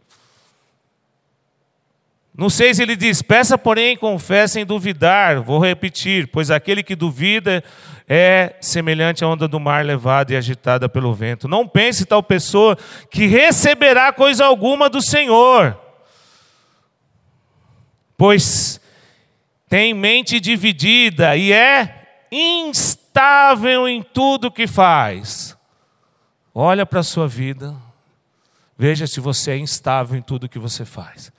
[2.36, 5.40] No 6 ele diz: Peça, porém, com fé sem duvidar.
[5.40, 7.64] Vou repetir: Pois aquele que duvida
[8.06, 11.48] é semelhante à onda do mar levada e agitada pelo vento.
[11.48, 12.76] Não pense tal pessoa
[13.10, 15.80] que receberá coisa alguma do Senhor,
[18.18, 18.83] pois
[19.74, 25.58] tem mente dividida e é instável em tudo que faz.
[26.54, 27.74] Olha para a sua vida,
[28.78, 31.32] veja se você é instável em tudo que você faz.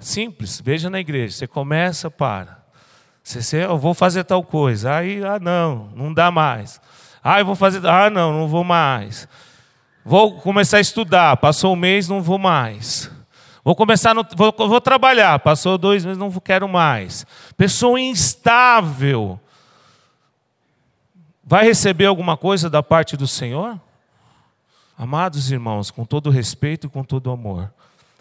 [0.00, 1.36] Simples, veja na igreja.
[1.36, 2.64] Você começa, para.
[3.22, 4.94] Você, eu vou fazer tal coisa.
[4.94, 6.80] Aí, ah, não, não dá mais.
[7.22, 7.86] Ah, eu vou fazer.
[7.86, 9.28] Ah, não, não vou mais.
[10.02, 11.36] Vou começar a estudar.
[11.36, 13.17] Passou um mês, não vou mais.
[13.68, 15.38] Vou começar, no, vou, vou trabalhar.
[15.40, 17.26] Passou dois meses, não quero mais.
[17.54, 19.38] Pessoa instável.
[21.44, 23.78] Vai receber alguma coisa da parte do Senhor?
[24.96, 27.70] Amados irmãos, com todo respeito e com todo amor,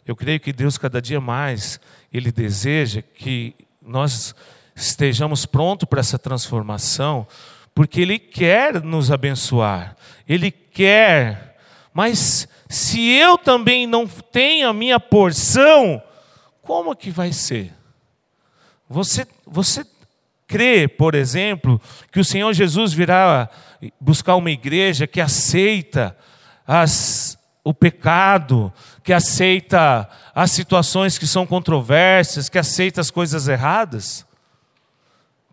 [0.06, 1.80] eu creio que Deus, cada dia mais,
[2.12, 4.36] Ele deseja que nós
[4.76, 7.26] estejamos prontos para essa transformação,
[7.74, 9.96] porque Ele quer nos abençoar,
[10.28, 11.58] Ele quer,
[11.94, 16.02] mas se eu também não tenho a minha porção,
[16.62, 17.74] como que vai ser?
[18.90, 19.86] Você, você
[20.46, 23.50] crê, por exemplo, que o Senhor Jesus virá
[24.00, 26.18] buscar uma igreja que aceita
[26.66, 28.72] as, o pecado,
[29.04, 34.27] que aceita as situações que são controversas, que aceita as coisas erradas?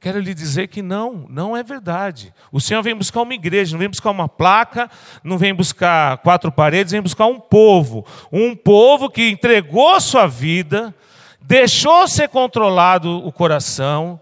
[0.05, 2.31] Quero lhe dizer que não, não é verdade.
[2.53, 4.91] O Senhor vem buscar uma igreja, não vem buscar uma placa,
[5.23, 8.05] não vem buscar quatro paredes, vem buscar um povo.
[8.31, 10.95] Um povo que entregou sua vida,
[11.41, 14.21] deixou ser controlado o coração,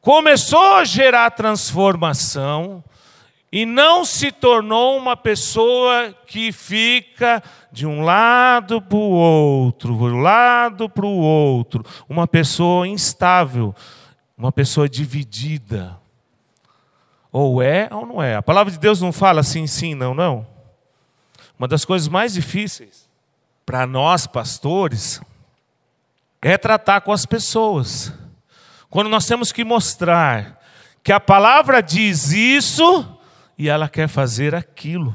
[0.00, 2.82] começou a gerar transformação,
[3.52, 10.16] e não se tornou uma pessoa que fica de um lado para o outro, do
[10.16, 13.74] lado para o outro, uma pessoa instável,
[14.40, 15.98] uma pessoa dividida.
[17.30, 18.36] Ou é ou não é.
[18.36, 20.46] A palavra de Deus não fala assim, sim, não, não.
[21.58, 23.08] Uma das coisas mais difíceis
[23.66, 25.20] para nós pastores
[26.40, 28.12] é tratar com as pessoas.
[28.88, 30.58] Quando nós temos que mostrar
[31.04, 33.06] que a palavra diz isso,
[33.58, 35.14] e ela quer fazer aquilo.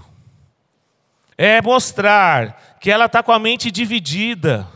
[1.35, 4.67] É mostrar que ela está com a mente dividida,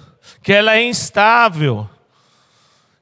[0.42, 1.88] que ela é instável.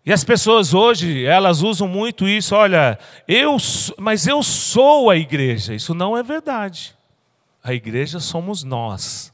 [0.08, 3.58] E as pessoas hoje, elas usam muito isso, olha, eu,
[3.98, 5.76] mas eu sou a igreja.
[5.76, 6.96] Isso não é verdade.
[7.62, 9.34] A igreja somos nós.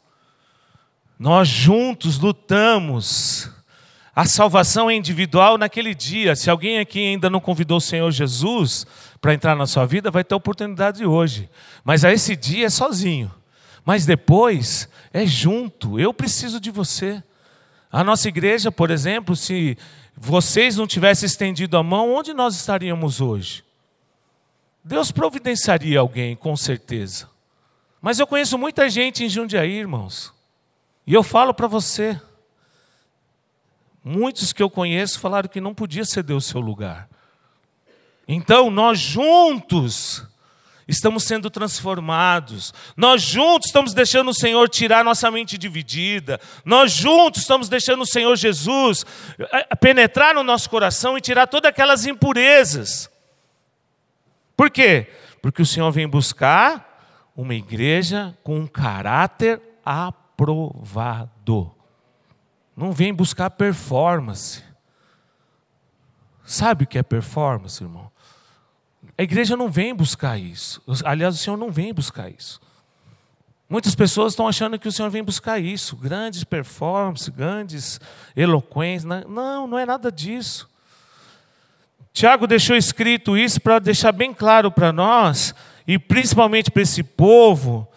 [1.20, 3.52] Nós juntos lutamos.
[4.16, 6.36] A salvação é individual naquele dia.
[6.36, 8.88] Se alguém aqui ainda não convidou o Senhor Jesus,
[9.22, 11.48] para entrar na sua vida, vai ter oportunidade hoje.
[11.84, 13.32] Mas a esse dia é sozinho.
[13.86, 16.00] Mas depois é junto.
[16.00, 17.22] Eu preciso de você.
[17.92, 19.78] A nossa igreja, por exemplo, se
[20.16, 23.64] vocês não tivessem estendido a mão, onde nós estaríamos hoje?
[24.84, 27.30] Deus providenciaria alguém, com certeza.
[28.02, 30.34] Mas eu conheço muita gente em Jundiaí, irmãos.
[31.08, 32.20] E eu falo para você.
[34.04, 37.10] Muitos que eu conheço falaram que não podia ceder o seu lugar.
[38.28, 40.26] Então, nós juntos,
[40.88, 42.74] estamos sendo transformados.
[42.96, 46.40] Nós juntos estamos deixando o Senhor tirar nossa mente dividida.
[46.66, 49.06] Nós juntos estamos deixando o Senhor Jesus
[49.40, 53.10] eh, penetrar no nosso coração e tirar todas aquelas impurezas.
[54.56, 55.12] Por quê?
[55.42, 61.72] Porque o Senhor vem buscar uma igreja com um caráter aprovado.
[62.76, 64.64] Não vem buscar performance.
[66.44, 68.13] Sabe o que é performance, irmão?
[69.24, 70.84] A igreja não vem buscar isso.
[71.06, 72.60] Aliás, o Senhor não vem buscar isso.
[73.70, 78.02] Muitas pessoas estão achando que o Senhor vem buscar isso, grandes performances, grandes
[78.36, 79.24] eloquências.
[79.26, 80.70] Não, não é nada disso.
[82.12, 85.56] Tiago deixou escrito isso para deixar bem claro para nós,
[85.88, 87.88] e principalmente para esse povo,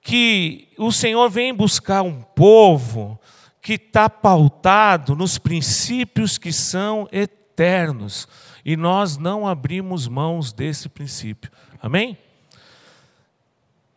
[0.00, 3.20] que o Senhor vem buscar um povo
[3.62, 8.26] que está pautado nos princípios que são eternos
[8.66, 11.52] e nós não abrimos mãos desse princípio.
[11.80, 12.18] Amém?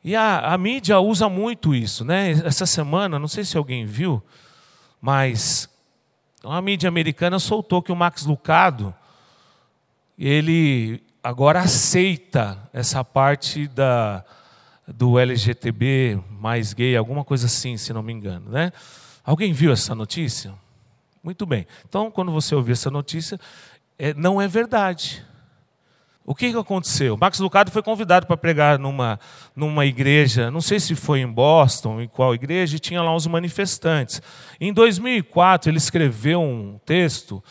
[0.04, 2.30] E a, a mídia usa muito isso, né?
[2.46, 4.22] Essa semana, não sei se alguém viu,
[5.02, 5.68] mas
[6.44, 8.94] a mídia americana soltou que o Max Lucado,
[10.16, 14.24] ele agora aceita essa parte da,
[14.88, 18.72] do LGTB mais gay, alguma coisa assim, se não me engano, né?
[19.26, 20.54] Alguém viu essa notícia?
[21.24, 21.68] Muito bem.
[21.88, 23.40] Então, quando você ouvir essa notícia,
[24.00, 25.26] é, não é verdade.
[26.26, 27.18] O que, que aconteceu?
[27.18, 29.20] Max Lucado foi convidado para pregar numa,
[29.56, 33.28] numa igreja, não sei se foi em Boston, em qual igreja, e tinha lá uns
[33.28, 34.22] manifestantes.
[34.62, 37.44] Em 2004, ele escreveu um texto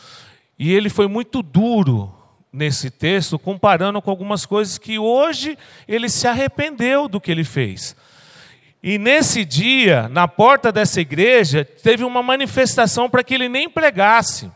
[0.57, 2.15] e ele foi muito duro
[2.51, 5.57] nesse texto, comparando com algumas coisas que hoje
[5.87, 7.95] ele se arrependeu do que ele fez.
[8.81, 14.49] E nesse dia, na porta dessa igreja, teve uma manifestação para que ele nem pregasse.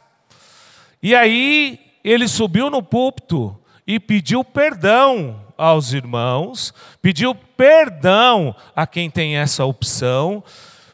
[1.01, 9.09] E aí ele subiu no púlpito e pediu perdão aos irmãos, pediu perdão a quem
[9.09, 10.43] tem essa opção,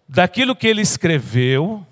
[0.08, 1.86] daquilo que ele escreveu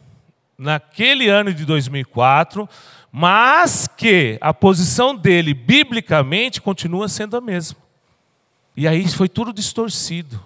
[0.58, 2.68] naquele ano de 2004,
[3.12, 7.78] mas que a posição dele, biblicamente, continua sendo a mesma.
[8.76, 10.44] E aí foi tudo distorcido.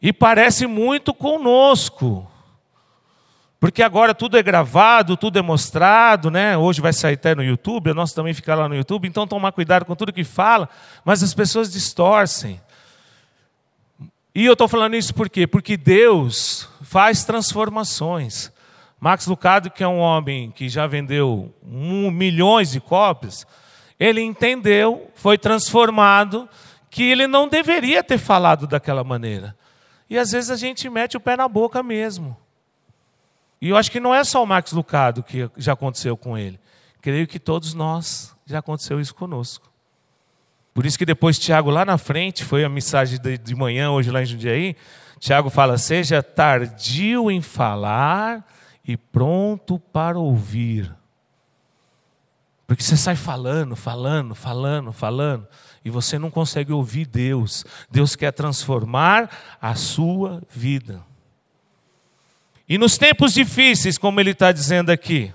[0.00, 2.30] E parece muito conosco.
[3.64, 6.54] Porque agora tudo é gravado, tudo é mostrado, né?
[6.54, 9.52] Hoje vai sair até no YouTube, o nosso também fica lá no YouTube, então tomar
[9.52, 10.68] cuidado com tudo que fala,
[11.02, 12.60] mas as pessoas distorcem.
[14.34, 15.46] E eu estou falando isso por quê?
[15.46, 18.52] Porque Deus faz transformações.
[19.00, 23.46] Max Lucado, que é um homem que já vendeu milhões de cópias,
[23.98, 26.46] ele entendeu, foi transformado,
[26.90, 29.56] que ele não deveria ter falado daquela maneira.
[30.10, 32.43] E às vezes a gente mete o pé na boca mesmo.
[33.64, 36.60] E eu acho que não é só o Max Lucado que já aconteceu com ele.
[37.00, 39.72] Creio que todos nós já aconteceu isso conosco.
[40.74, 44.20] Por isso que depois Tiago lá na frente, foi a mensagem de manhã hoje lá
[44.20, 44.76] em Jundiaí,
[45.18, 48.46] Tiago fala: "Seja tardio em falar
[48.86, 50.94] e pronto para ouvir".
[52.66, 55.48] Porque você sai falando, falando, falando, falando,
[55.82, 57.64] e você não consegue ouvir Deus.
[57.90, 61.02] Deus quer transformar a sua vida.
[62.68, 65.30] E nos tempos difíceis, como ele está dizendo aqui,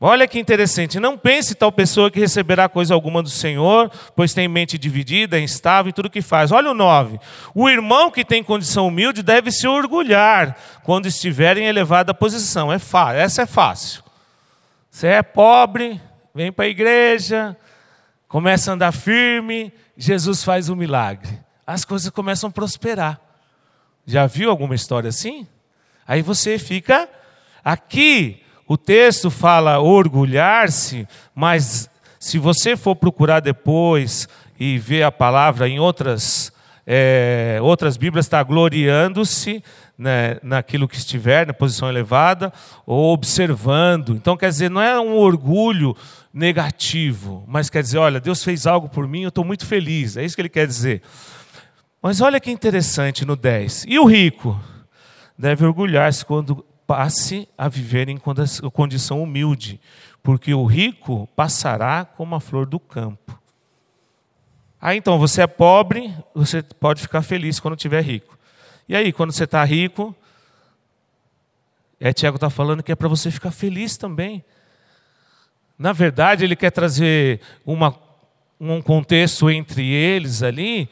[0.00, 4.46] olha que interessante, não pense tal pessoa que receberá coisa alguma do Senhor, pois tem
[4.46, 6.52] mente dividida, instável em tudo que faz.
[6.52, 7.18] Olha o 9.
[7.52, 12.72] O irmão que tem condição humilde deve se orgulhar quando estiver em elevada posição.
[12.72, 14.04] É fácil, essa é fácil.
[14.88, 16.00] Você é pobre,
[16.32, 17.56] vem para a igreja,
[18.28, 21.38] começa a andar firme, Jesus faz um milagre.
[21.66, 23.20] As coisas começam a prosperar.
[24.06, 25.46] Já viu alguma história assim?
[26.10, 27.08] Aí você fica.
[27.64, 35.68] Aqui o texto fala orgulhar-se, mas se você for procurar depois e ver a palavra
[35.68, 36.52] em outras,
[36.84, 39.62] é, outras Bíblias, está gloriando-se
[39.96, 42.52] né, naquilo que estiver, na posição elevada,
[42.84, 44.10] ou observando.
[44.10, 45.96] Então, quer dizer, não é um orgulho
[46.34, 50.16] negativo, mas quer dizer, olha, Deus fez algo por mim, eu estou muito feliz.
[50.16, 51.02] É isso que ele quer dizer.
[52.02, 53.84] Mas olha que interessante no 10.
[53.86, 54.60] E o rico?
[55.40, 58.18] Deve orgulhar-se quando passe a viver em
[58.72, 59.80] condição humilde,
[60.22, 63.40] porque o rico passará como a flor do campo.
[64.78, 68.38] Aí então, você é pobre, você pode ficar feliz quando estiver rico.
[68.86, 70.14] E aí, quando você está rico,
[71.98, 74.44] é, Tiago está falando que é para você ficar feliz também.
[75.78, 77.94] Na verdade, ele quer trazer uma,
[78.60, 80.88] um contexto entre eles ali,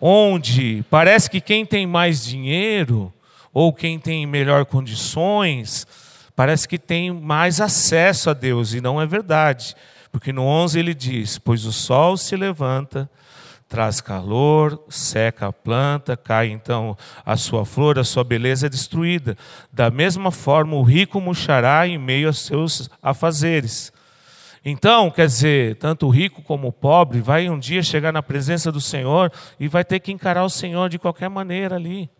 [0.00, 3.12] onde parece que quem tem mais dinheiro
[3.52, 5.86] ou quem tem melhor condições,
[6.34, 9.74] parece que tem mais acesso a Deus, e não é verdade.
[10.10, 13.10] Porque no 11 ele diz: Pois o sol se levanta
[13.68, 19.36] traz calor, seca a planta, cai então a sua flor, a sua beleza é destruída.
[19.70, 23.92] Da mesma forma, o rico murchará em meio aos seus afazeres.
[24.64, 28.72] Então, quer dizer, tanto o rico como o pobre vai um dia chegar na presença
[28.72, 29.30] do Senhor
[29.60, 32.10] e vai ter que encarar o Senhor de qualquer maneira ali.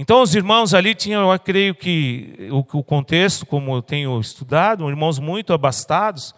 [0.00, 4.88] Então, os irmãos ali tinham, eu creio que o, o contexto, como eu tenho estudado,
[4.88, 6.34] irmãos muito abastados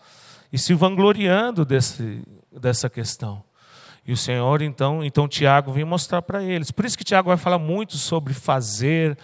[0.53, 3.41] e se vangloriando desse, dessa questão.
[4.05, 6.73] E o Senhor, então, então Tiago vem mostrar para eles.
[6.73, 9.17] Por isso que Tiago vai falar muito sobre fazer,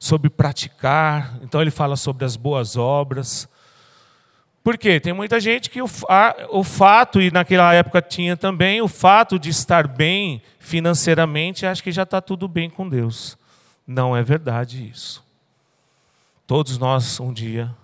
[0.00, 1.38] sobre praticar.
[1.42, 3.48] Então, ele fala sobre as boas obras.
[4.64, 4.98] Por quê?
[4.98, 9.38] Tem muita gente que o, a, o fato, e naquela época tinha também, o fato
[9.38, 13.38] de estar bem financeiramente, acha que já está tudo bem com Deus.
[13.86, 15.24] Não é verdade isso.
[16.46, 17.74] Todos nós, um dia,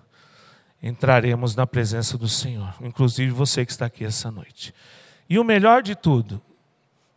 [0.81, 4.73] entraremos na presença do Senhor, inclusive você que está aqui essa noite.
[5.29, 6.41] E o melhor de tudo,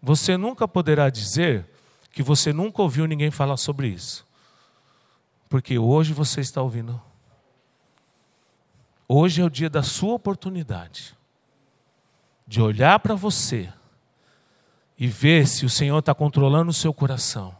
[0.01, 1.67] você nunca poderá dizer
[2.13, 4.27] que você nunca ouviu ninguém falar sobre isso.
[5.49, 7.01] Porque hoje você está ouvindo
[9.09, 11.17] Hoje é o dia da sua oportunidade
[12.47, 13.73] de olhar para você
[14.99, 17.55] e ver se o Senhor está controlando o seu coração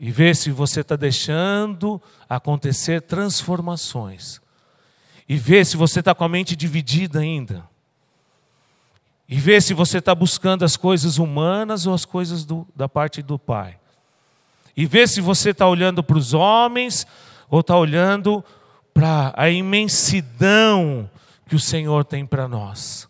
[0.00, 4.40] e ver se você está deixando acontecer transformações
[5.28, 7.68] e ver se você está com a mente dividida ainda
[9.28, 13.22] e ver se você está buscando as coisas humanas ou as coisas do, da parte
[13.22, 13.78] do Pai
[14.76, 17.06] e ver se você está olhando para os homens
[17.50, 18.44] ou está olhando
[18.94, 21.10] para a imensidão
[21.46, 23.08] que o Senhor tem para nós.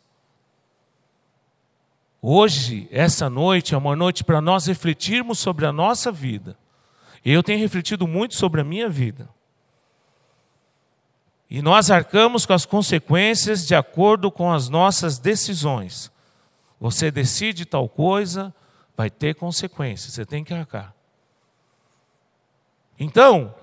[2.21, 6.57] Hoje, essa noite, é uma noite para nós refletirmos sobre a nossa vida.
[7.25, 9.29] Eu tenho refletido muito sobre a minha vida.
[11.51, 16.11] E nós arcamos com as consequências de acordo com as nossas decisões.
[16.79, 18.55] Você decide tal coisa,
[18.97, 20.95] vai ter consequências, você tem que arcar.
[22.99, 23.55] Então,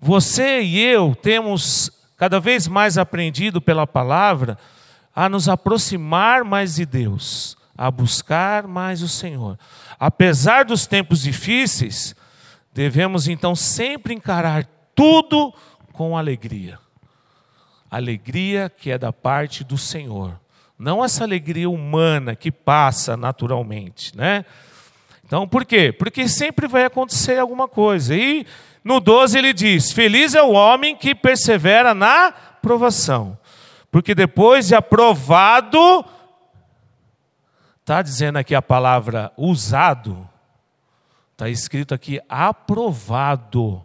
[0.00, 4.58] você e eu temos cada vez mais aprendido pela palavra
[5.14, 9.58] a nos aproximar mais de Deus, a buscar mais o Senhor.
[9.98, 12.14] Apesar dos tempos difíceis,
[12.76, 15.50] devemos então sempre encarar tudo
[15.94, 16.78] com alegria.
[17.90, 20.38] Alegria que é da parte do Senhor.
[20.78, 24.44] Não essa alegria humana que passa naturalmente, né?
[25.24, 25.90] Então, por quê?
[25.90, 28.14] Porque sempre vai acontecer alguma coisa.
[28.14, 28.46] E
[28.84, 33.38] no 12 ele diz: Feliz é o homem que persevera na provação,
[33.90, 36.04] porque depois de aprovado,
[37.80, 40.28] está dizendo aqui a palavra usado,
[41.36, 43.84] está escrito aqui aprovado.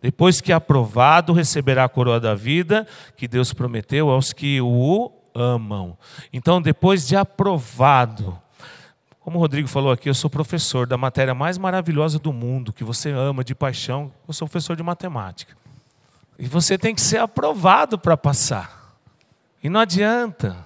[0.00, 2.86] Depois que aprovado, receberá a coroa da vida
[3.16, 5.98] que Deus prometeu aos que o amam.
[6.32, 8.40] Então, depois de aprovado,
[9.18, 12.84] como o Rodrigo falou aqui, eu sou professor da matéria mais maravilhosa do mundo, que
[12.84, 14.12] você ama de paixão.
[14.28, 15.56] Eu sou professor de matemática.
[16.38, 18.94] E você tem que ser aprovado para passar.
[19.60, 20.64] E não adianta.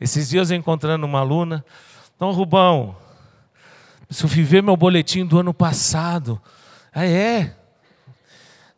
[0.00, 1.64] Esses dias eu encontrando uma aluna,
[2.14, 2.96] então, Rubão,
[4.10, 6.40] se eu viver meu boletim do ano passado.
[6.92, 7.54] Ah, é?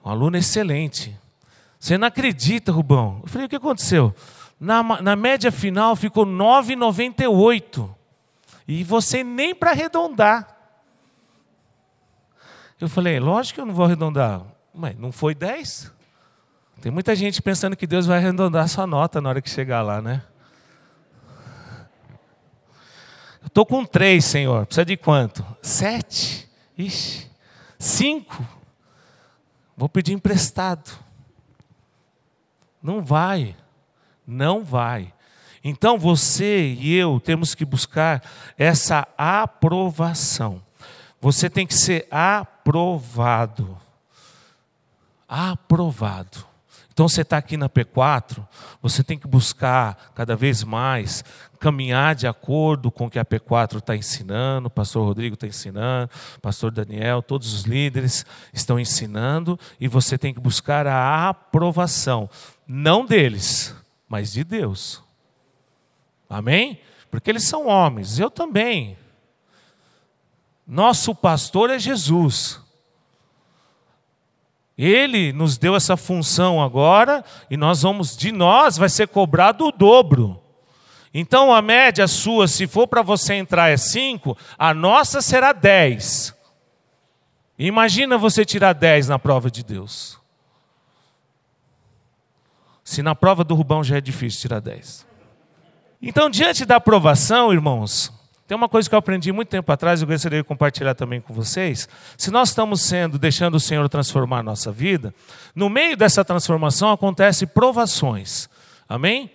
[0.04, 1.16] Um aluno excelente.
[1.78, 3.20] Você não acredita, Rubão?
[3.22, 4.14] Eu falei, o que aconteceu?
[4.58, 7.88] Na, na média final ficou 9,98.
[8.68, 10.56] E você nem para arredondar.
[12.80, 14.42] Eu falei, lógico que eu não vou arredondar.
[14.74, 15.92] Mas não foi 10?
[16.80, 20.00] Tem muita gente pensando que Deus vai arredondar sua nota na hora que chegar lá,
[20.00, 20.22] né?
[23.44, 24.66] Estou com três, Senhor.
[24.66, 25.44] Precisa de quanto?
[25.62, 26.48] Sete?
[26.76, 27.28] Ixi.
[27.78, 28.46] Cinco?
[29.76, 30.90] Vou pedir emprestado.
[32.82, 33.56] Não vai.
[34.26, 35.12] Não vai.
[35.62, 38.22] Então você e eu temos que buscar
[38.56, 40.62] essa aprovação.
[41.20, 43.76] Você tem que ser aprovado.
[45.28, 46.49] Aprovado.
[46.92, 48.46] Então você está aqui na P4,
[48.82, 51.24] você tem que buscar cada vez mais
[51.58, 56.10] caminhar de acordo com o que a P4 está ensinando, o pastor Rodrigo está ensinando,
[56.38, 62.30] o pastor Daniel, todos os líderes estão ensinando, e você tem que buscar a aprovação,
[62.66, 63.74] não deles,
[64.08, 65.02] mas de Deus.
[66.28, 66.80] Amém?
[67.10, 68.96] Porque eles são homens, eu também.
[70.66, 72.60] Nosso pastor é Jesus.
[74.82, 79.70] Ele nos deu essa função agora e nós vamos de nós vai ser cobrado o
[79.70, 80.42] dobro.
[81.12, 86.34] Então a média sua, se for para você entrar é 5, a nossa será 10.
[87.58, 90.18] Imagina você tirar 10 na prova de Deus.
[92.82, 95.06] Se na prova do Rubão já é difícil tirar 10.
[96.00, 98.10] Então, diante da aprovação, irmãos,
[98.50, 101.32] tem uma coisa que eu aprendi muito tempo atrás, eu gostaria de compartilhar também com
[101.32, 101.88] vocês.
[102.18, 105.14] Se nós estamos sendo, deixando o Senhor transformar a nossa vida,
[105.54, 108.48] no meio dessa transformação acontecem provações.
[108.88, 109.30] Amém?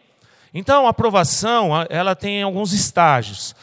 [0.53, 3.55] Então, a aprovação, ela tem alguns estágios.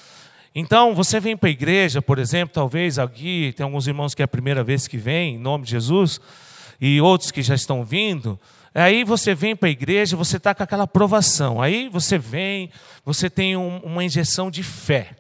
[0.55, 4.25] Então, você vem para a igreja, por exemplo, talvez aqui, tem alguns irmãos que é
[4.25, 6.19] a primeira vez que vem, em nome de Jesus,
[6.81, 8.41] e outros que já estão vindo.
[8.75, 11.61] Aí você vem para a igreja, você está com aquela aprovação.
[11.61, 12.71] Aí você vem,
[13.05, 15.17] você tem um, uma injeção de fé.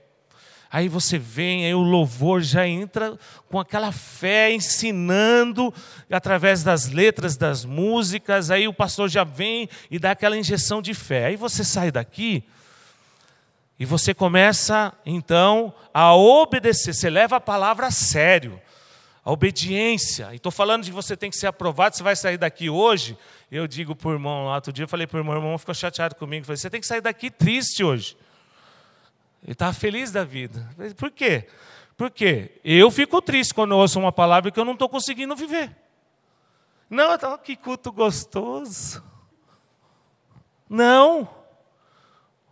[0.73, 3.18] Aí você vem, aí o louvor já entra
[3.51, 5.73] com aquela fé, ensinando
[6.11, 8.51] através das letras das músicas.
[8.51, 11.27] Aí o pastor já vem e dá aquela injeção de fé.
[11.27, 12.43] Aí você sai daqui
[13.79, 16.95] e você começa então a obedecer.
[16.95, 18.59] Você leva a palavra a sério,
[19.23, 20.31] a obediência.
[20.33, 21.95] E estou falando de você tem que ser aprovado.
[21.95, 23.18] Você vai sair daqui hoje
[23.53, 25.75] eu digo para o irmão, outro dia eu falei para o irmão, o irmão ficou
[25.75, 26.47] chateado comigo.
[26.47, 28.16] Falei, você tem que sair daqui triste hoje.
[29.43, 30.68] Ele estava feliz da vida.
[30.97, 31.49] Por quê?
[31.97, 35.74] Porque eu fico triste quando eu ouço uma palavra que eu não estou conseguindo viver.
[36.88, 39.03] Não, oh, que culto gostoso.
[40.68, 41.28] Não.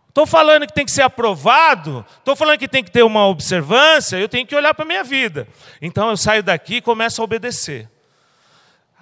[0.09, 4.17] Estou falando que tem que ser aprovado, estou falando que tem que ter uma observância,
[4.17, 5.47] eu tenho que olhar para a minha vida.
[5.81, 7.89] Então eu saio daqui e começo a obedecer.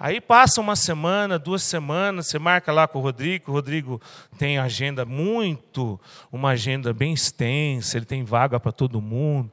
[0.02, 4.00] Aí passa uma semana, duas semanas, você marca lá com o Rodrigo, o Rodrigo
[4.38, 6.00] tem agenda muito,
[6.32, 9.52] uma agenda bem extensa, ele tem vaga para todo mundo.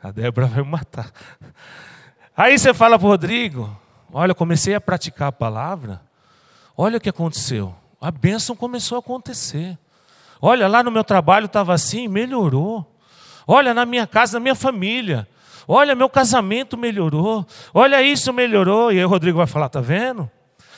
[0.00, 1.10] A Débora vai me matar.
[2.36, 3.76] Aí você fala para o Rodrigo,
[4.12, 6.00] olha, comecei a praticar a palavra,
[6.76, 7.74] olha o que aconteceu.
[8.00, 9.76] A bênção começou a acontecer.
[10.40, 12.88] Olha, lá no meu trabalho estava assim, melhorou.
[13.48, 15.26] Olha, na minha casa, na minha família.
[15.66, 17.46] Olha, meu casamento melhorou.
[17.72, 18.92] Olha, isso melhorou.
[18.92, 20.30] E aí o Rodrigo vai falar: tá vendo?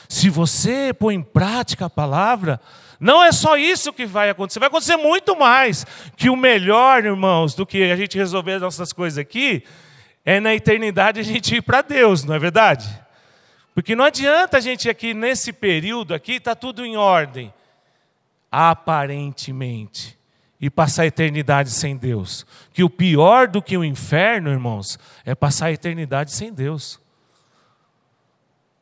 [0.07, 2.61] Se você põe em prática a palavra,
[2.99, 5.85] não é só isso que vai acontecer, vai acontecer muito mais.
[6.15, 9.63] Que o melhor, irmãos, do que a gente resolver as nossas coisas aqui,
[10.25, 12.87] é na eternidade a gente ir para Deus, não é verdade?
[13.73, 17.53] Porque não adianta a gente aqui, nesse período aqui, está tudo em ordem.
[18.49, 20.16] Aparentemente
[20.59, 22.45] e passar a eternidade sem Deus.
[22.73, 26.99] Que o pior do que o inferno, irmãos, é passar a eternidade sem Deus.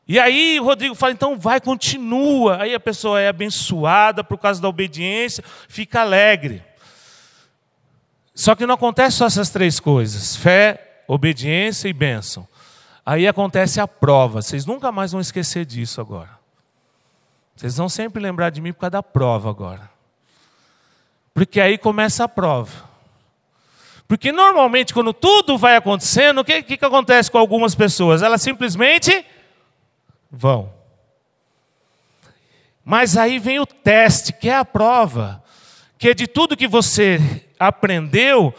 [0.08, 2.62] E aí o Rodrigo fala, então vai, continua.
[2.62, 6.62] Aí a pessoa é abençoada por causa da obediência, fica alegre.
[8.34, 12.46] Só que não acontece só essas três coisas: fé, obediência e bênção.
[13.04, 14.42] Aí acontece a prova.
[14.42, 16.36] Vocês nunca mais vão esquecer disso agora.
[17.56, 19.95] Vocês vão sempre lembrar de mim por causa da prova agora.
[21.36, 22.88] Porque aí começa a prova.
[24.08, 28.22] Porque normalmente, quando tudo vai acontecendo, o que, que, acontece com algumas pessoas?
[28.22, 29.22] Elas simplesmente
[30.30, 30.72] vão.
[32.82, 35.44] Mas aí vem o teste, que é a prova.
[35.98, 37.20] Que é de tudo que você
[37.60, 38.54] aprendeu,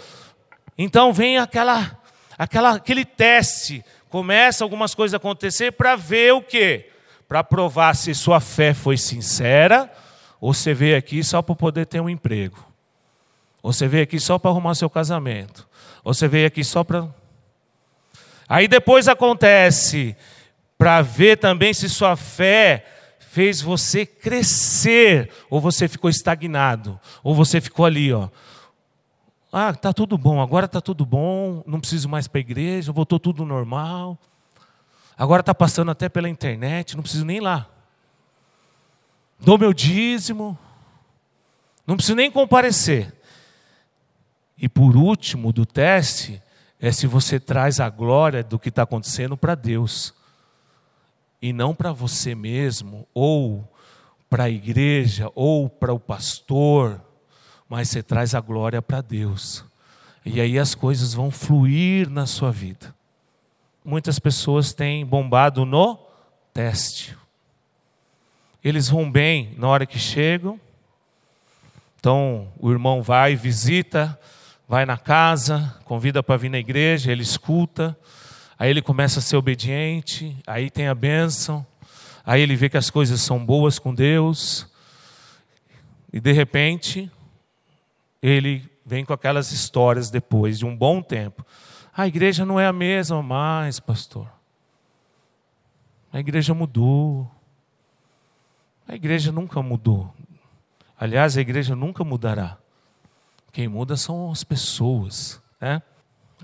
[0.78, 1.99] então vem aquela,
[2.38, 3.84] aquela, aquele teste.
[4.07, 6.91] Começa algumas coisas a acontecer para ver o quê?
[7.28, 9.91] Para provar se sua fé foi sincera
[10.39, 12.65] ou você veio aqui só para poder ter um emprego.
[13.61, 15.67] Ou você veio aqui só para arrumar seu casamento.
[16.03, 17.07] Ou você veio aqui só para.
[18.47, 20.15] Aí depois acontece
[20.77, 22.85] para ver também se sua fé
[23.19, 28.29] fez você crescer, ou você ficou estagnado, ou você ficou ali, ó.
[29.51, 33.19] Ah, tá tudo bom, agora tá tudo bom, não preciso mais para a igreja, voltou
[33.19, 34.17] tudo normal.
[35.17, 37.67] Agora está passando até pela internet, não preciso nem lá.
[39.39, 40.57] Dou meu dízimo,
[41.85, 43.13] não preciso nem comparecer.
[44.57, 46.41] E por último do teste
[46.79, 50.13] é se você traz a glória do que está acontecendo para Deus
[51.41, 53.71] e não para você mesmo, ou
[54.29, 56.99] para a igreja, ou para o pastor,
[57.69, 59.63] mas você traz a glória para Deus.
[60.25, 62.93] E aí as coisas vão fluir na sua vida.
[63.85, 65.97] Muitas pessoas têm bombado no
[66.53, 67.15] teste.
[68.68, 70.59] Eles vão bem na hora que chegam.
[71.97, 74.20] Então o irmão vai, visita,
[74.68, 77.97] vai na casa, convida para vir na igreja, ele escuta,
[78.59, 81.65] aí ele começa a ser obediente, aí tem a bênção,
[82.26, 84.68] aí ele vê que as coisas são boas com Deus,
[86.11, 87.09] e de repente,
[88.22, 91.45] ele vem com aquelas histórias depois de um bom tempo.
[91.95, 94.28] A igreja não é a mesma mais, pastor.
[96.11, 97.32] A igreja mudou.
[98.88, 100.13] A igreja nunca mudou.
[100.97, 102.57] Aliás, a igreja nunca mudará.
[103.51, 105.41] Quem muda são as pessoas.
[105.59, 105.81] Né?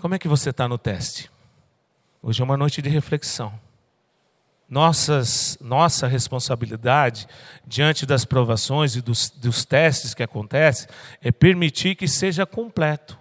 [0.01, 1.31] Como é que você está no teste?
[2.21, 3.57] Hoje é uma noite de reflexão.
[4.69, 7.27] nossas, nossa responsabilidade
[7.65, 10.87] diante das provações e dos, dos testes que acontecem
[11.21, 13.17] é permitir que seja completo.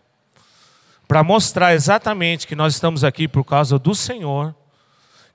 [1.07, 4.55] Para mostrar exatamente que nós estamos aqui por causa do Senhor,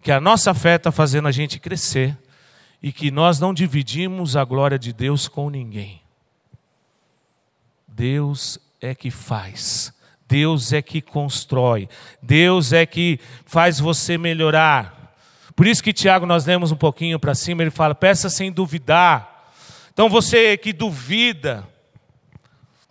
[0.01, 2.17] que a nossa fé está fazendo a gente crescer
[2.81, 6.01] e que nós não dividimos a glória de Deus com ninguém.
[7.87, 9.93] Deus é que faz.
[10.27, 11.87] Deus é que constrói,
[12.21, 15.15] Deus é que faz você melhorar.
[15.55, 19.51] Por isso que Tiago, nós lemos um pouquinho para cima, ele fala: peça sem duvidar.
[19.93, 21.67] Então você que duvida,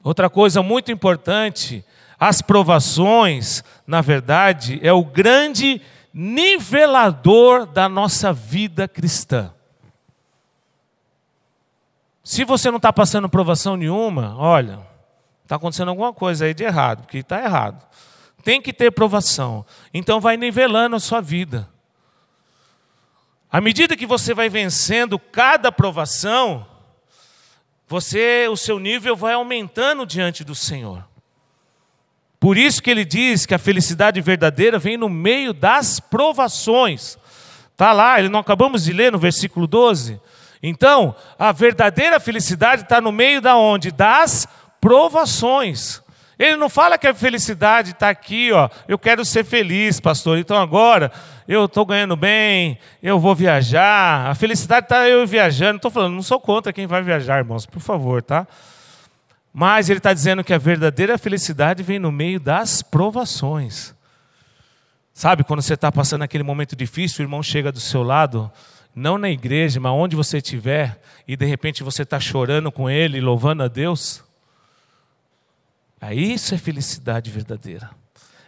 [0.02, 1.84] outra coisa muito importante,
[2.18, 5.80] as provações, na verdade, é o grande
[6.12, 9.52] nivelador da nossa vida cristã.
[12.26, 14.80] Se você não está passando provação nenhuma, olha,
[15.46, 17.86] Está acontecendo alguma coisa aí de errado, porque está errado.
[18.42, 19.64] Tem que ter provação.
[19.94, 21.70] Então vai nivelando a sua vida.
[23.50, 26.66] À medida que você vai vencendo cada provação,
[27.86, 31.06] você, o seu nível vai aumentando diante do Senhor.
[32.40, 37.16] Por isso que ele diz que a felicidade verdadeira vem no meio das provações.
[37.70, 40.20] Está lá, ele não acabamos de ler no versículo 12.
[40.62, 43.90] Então, a verdadeira felicidade está no meio da onde?
[43.90, 44.46] Das
[44.80, 46.02] provações.
[46.38, 48.68] Ele não fala que a felicidade está aqui, ó.
[48.86, 50.38] Eu quero ser feliz, pastor.
[50.38, 51.10] Então agora
[51.48, 54.28] eu estou ganhando bem, eu vou viajar.
[54.28, 55.76] A felicidade está eu viajando.
[55.76, 58.46] Estou falando, não sou contra quem vai viajar, irmãos, por favor, tá?
[59.50, 63.94] Mas ele está dizendo que a verdadeira felicidade vem no meio das provações.
[65.14, 68.52] Sabe, quando você está passando aquele momento difícil, o irmão chega do seu lado,
[68.96, 73.20] não na igreja, mas onde você estiver, e de repente você está chorando com ele,
[73.20, 74.24] louvando a Deus.
[76.00, 77.90] É isso é felicidade verdadeira.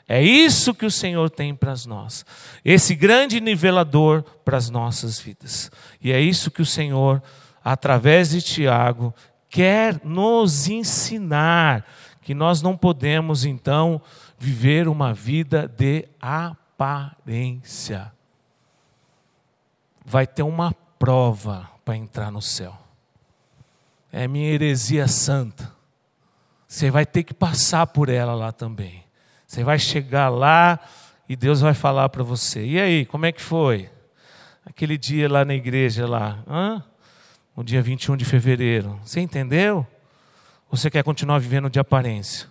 [0.09, 2.24] É isso que o Senhor tem para nós.
[2.64, 5.70] Esse grande nivelador para as nossas vidas.
[6.01, 7.22] E é isso que o Senhor,
[7.62, 9.14] através de Tiago,
[9.51, 11.84] quer nos ensinar.
[12.22, 14.01] Que nós não podemos, então,
[14.38, 18.11] viver uma vida de aparência.
[20.09, 22.74] Vai ter uma prova para entrar no céu.
[24.11, 25.70] É minha heresia santa.
[26.66, 29.04] Você vai ter que passar por ela lá também.
[29.46, 30.80] Você vai chegar lá
[31.28, 32.64] e Deus vai falar para você.
[32.64, 33.90] E aí, como é que foi?
[34.64, 36.82] Aquele dia lá na igreja lá, hã?
[37.54, 38.98] O dia 21 de fevereiro.
[39.04, 39.86] Você entendeu?
[40.70, 42.48] Ou você quer continuar vivendo de aparência?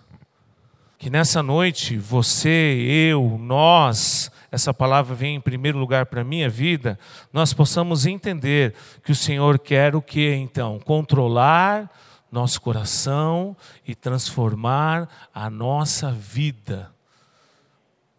[0.98, 6.50] Que nessa noite, você, eu, nós, essa palavra vem em primeiro lugar para a minha
[6.50, 6.98] vida,
[7.32, 8.74] nós possamos entender
[9.04, 10.80] que o Senhor quer o que então?
[10.80, 11.88] Controlar
[12.32, 16.90] nosso coração e transformar a nossa vida.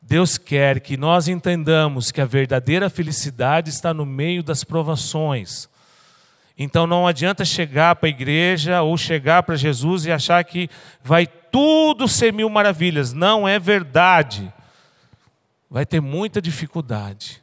[0.02, 5.68] Deus quer que nós entendamos que a verdadeira felicidade está no meio das provações.
[6.62, 10.70] Então não adianta chegar para a igreja ou chegar para Jesus e achar que
[11.02, 13.14] vai tudo ser mil maravilhas.
[13.14, 14.54] Não é verdade.
[15.72, 17.42] Vai ter muita dificuldade.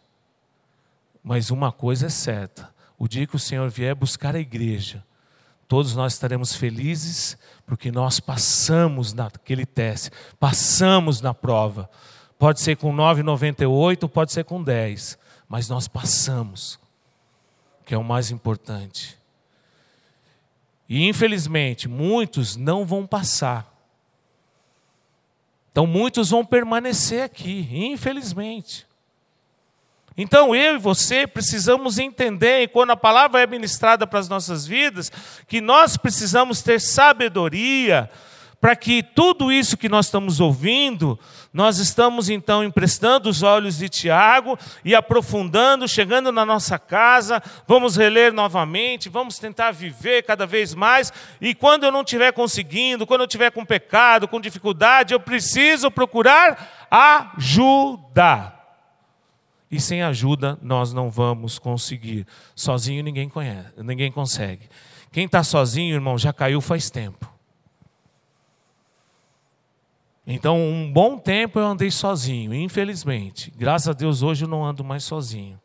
[1.25, 5.03] Mas uma coisa é certa: o dia que o Senhor vier buscar a igreja,
[5.67, 11.89] todos nós estaremos felizes porque nós passamos naquele teste, passamos na prova.
[12.39, 16.79] Pode ser com 9,98, pode ser com 10, mas nós passamos,
[17.87, 19.17] que é o mais importante.
[20.89, 23.73] E infelizmente, muitos não vão passar.
[25.71, 28.87] Então, muitos vão permanecer aqui, infelizmente.
[30.17, 34.67] Então eu e você precisamos entender, e quando a palavra é ministrada para as nossas
[34.67, 35.13] vidas,
[35.47, 38.11] que nós precisamos ter sabedoria
[38.61, 41.19] para que tudo isso que nós estamos ouvindo,
[41.53, 47.97] nós estamos então emprestando os olhos de Tiago e aprofundando, chegando na nossa casa, vamos
[47.97, 53.21] reler novamente, vamos tentar viver cada vez mais, e quando eu não estiver conseguindo, quando
[53.21, 58.55] eu estiver com pecado, com dificuldade, eu preciso procurar ajuda.
[59.71, 62.27] E sem ajuda nós não vamos conseguir.
[62.55, 64.69] Sozinho ninguém conhece, ninguém consegue.
[65.13, 67.36] Quem está sozinho, irmão, já caiu faz tempo.
[70.27, 73.53] Então, um bom tempo eu andei sozinho, infelizmente.
[73.57, 75.61] Graças a Deus hoje eu não ando mais sozinho.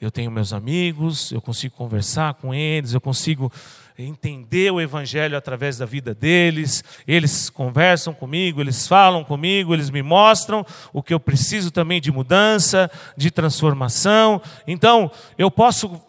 [0.00, 3.52] Eu tenho meus amigos, eu consigo conversar com eles, eu consigo
[3.98, 10.02] entender o Evangelho através da vida deles, eles conversam comigo, eles falam comigo, eles me
[10.02, 14.40] mostram o que eu preciso também de mudança, de transformação.
[14.68, 16.00] Então, eu posso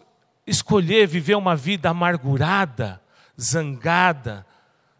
[0.46, 3.00] escolher viver uma vida amargurada,
[3.38, 4.46] zangada,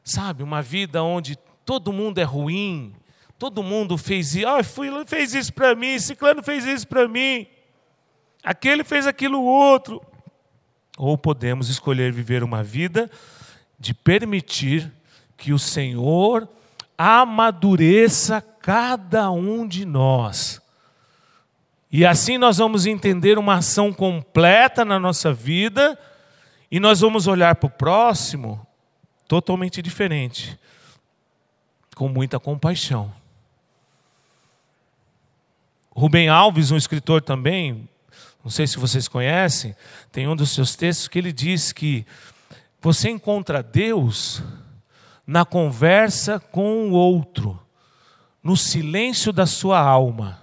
[0.03, 0.43] sabe?
[0.43, 1.39] Uma vida onde
[1.71, 2.93] todo mundo é ruim,
[3.39, 4.61] todo mundo fez isso, ah,
[5.07, 7.47] fez isso para mim, Ciclano fez isso para mim.
[8.43, 10.03] aquele fez aquilo outro.
[10.99, 13.09] Ou podemos escolher viver uma vida
[13.79, 14.91] de permitir
[15.37, 16.49] que o Senhor
[16.99, 20.61] amadureça cada um de nós.
[21.89, 25.97] E assim nós vamos entender uma ação completa na nossa vida
[26.69, 28.67] e nós vamos olhar para o próximo
[29.29, 30.59] totalmente diferente,
[32.01, 33.13] com muita compaixão.
[35.95, 37.87] Rubem Alves, um escritor também,
[38.43, 39.77] não sei se vocês conhecem,
[40.11, 42.07] tem um dos seus textos que ele diz que
[42.81, 44.43] você encontra Deus
[45.27, 47.61] na conversa com o outro,
[48.43, 50.41] no silêncio da sua alma.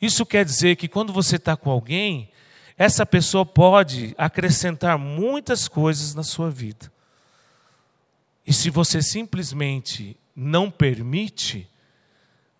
[0.00, 2.30] Isso quer dizer que quando você está com alguém,
[2.78, 6.90] essa pessoa pode acrescentar muitas coisas na sua vida.
[8.46, 11.68] E se você simplesmente não permite,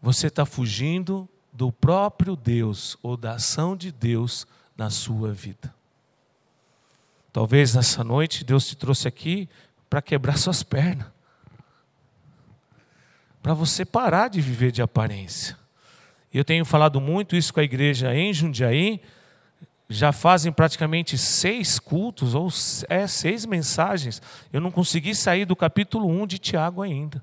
[0.01, 4.47] você está fugindo do próprio Deus ou da ação de Deus
[4.77, 5.75] na sua vida.
[7.33, 9.49] Talvez nessa noite Deus te trouxe aqui
[9.89, 11.15] para quebrar suas pernas
[13.45, 15.55] para você parar de viver de aparência.
[16.33, 19.03] Eu tenho falado muito isso com a igreja em Jundiaí,
[19.87, 22.49] já fazem praticamente seis cultos, ou
[22.89, 24.23] é, seis mensagens.
[24.51, 27.23] Eu não consegui sair do capítulo 1 de Tiago ainda.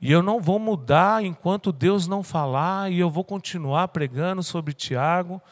[0.00, 4.72] E eu não vou mudar enquanto Deus não falar, e eu vou continuar pregando sobre
[4.72, 5.42] Tiago.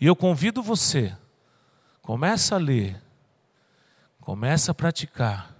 [0.00, 1.14] E eu convido você,
[2.00, 3.02] começa a ler,
[4.20, 5.54] começa a praticar,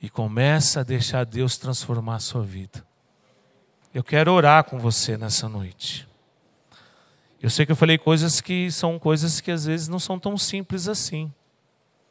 [0.00, 2.84] e começa a deixar Deus transformar a sua vida.
[3.94, 6.06] Eu quero orar com você nessa noite.
[7.40, 10.36] Eu sei que eu falei coisas que são coisas que às vezes não são tão
[10.36, 11.32] simples assim.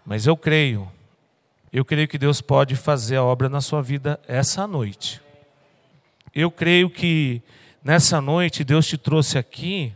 [0.04, 0.92] Mas eu creio.
[1.72, 5.22] Eu creio que Deus pode fazer a obra na sua vida essa noite.
[6.36, 7.42] Eu creio que
[7.82, 9.96] nessa noite Deus te trouxe aqui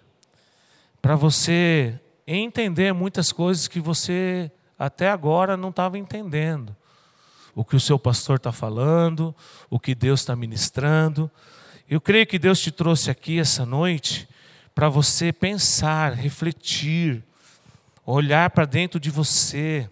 [1.01, 6.73] para você entender muitas coisas que você até agora não estava entendendo
[7.53, 9.35] o que o seu pastor está falando,
[9.69, 11.29] o que Deus está ministrando.
[11.89, 14.25] Eu creio que Deus te trouxe aqui essa noite
[14.73, 17.21] para você pensar, refletir,
[18.05, 19.89] olhar para dentro de você.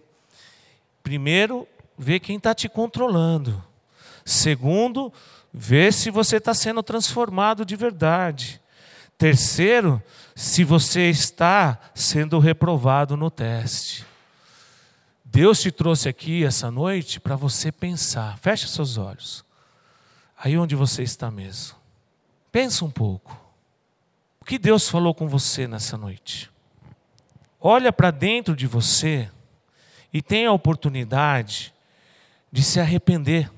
[1.02, 1.68] Primeiro,
[1.98, 3.67] ver quem está te controlando.
[4.28, 5.10] Segundo,
[5.50, 8.60] ver se você está sendo transformado de verdade.
[9.16, 10.02] Terceiro,
[10.36, 14.04] se você está sendo reprovado no teste.
[15.24, 18.36] Deus te trouxe aqui essa noite para você pensar.
[18.36, 19.42] Feche seus olhos.
[20.36, 21.76] Aí onde você está mesmo.
[22.52, 23.34] Pensa um pouco.
[24.42, 26.50] O que Deus falou com você nessa noite?
[27.58, 29.30] Olha para dentro de você
[30.12, 31.72] e tenha a oportunidade
[32.52, 33.50] de se arrepender.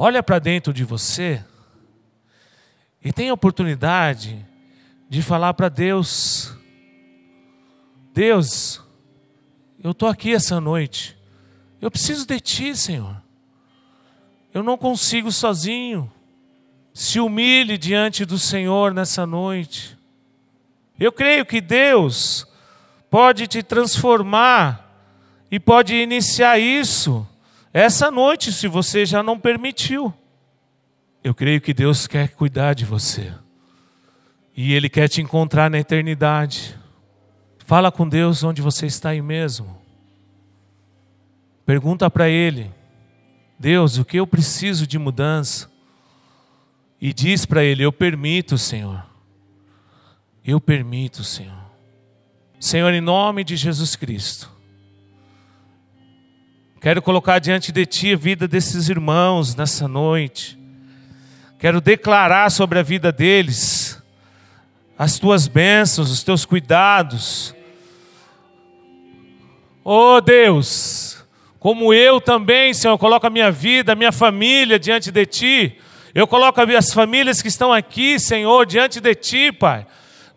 [0.00, 1.44] Olha para dentro de você
[3.02, 4.46] e tenha a oportunidade
[5.10, 6.56] de falar para Deus:
[8.14, 8.80] Deus,
[9.82, 11.18] eu estou aqui essa noite.
[11.80, 13.20] Eu preciso de Ti, Senhor.
[14.54, 16.08] Eu não consigo sozinho.
[16.94, 19.98] Se humilhe diante do Senhor nessa noite.
[20.98, 22.46] Eu creio que Deus
[23.10, 24.96] pode te transformar
[25.50, 27.26] e pode iniciar isso
[27.72, 30.12] essa noite, se você já não permitiu.
[31.22, 33.32] Eu creio que Deus quer cuidar de você.
[34.56, 36.78] E Ele quer te encontrar na eternidade.
[37.64, 39.78] Fala com Deus onde você está aí mesmo.
[41.66, 42.72] Pergunta para Ele:
[43.58, 45.70] Deus, o que eu preciso de mudança?
[47.00, 49.04] E diz para Ele: Eu permito, Senhor.
[50.44, 51.68] Eu permito, Senhor.
[52.58, 54.57] Senhor, em nome de Jesus Cristo.
[56.80, 60.58] Quero colocar diante de Ti a vida desses irmãos nessa noite.
[61.58, 64.00] Quero declarar sobre a vida deles
[64.98, 67.54] as Tuas bênçãos, os Teus cuidados
[69.90, 71.24] Oh Deus,
[71.58, 75.78] como eu também, Senhor, coloco a minha vida, a minha família diante de Ti.
[76.14, 79.86] Eu coloco as famílias que estão aqui, Senhor, diante de Ti, Pai.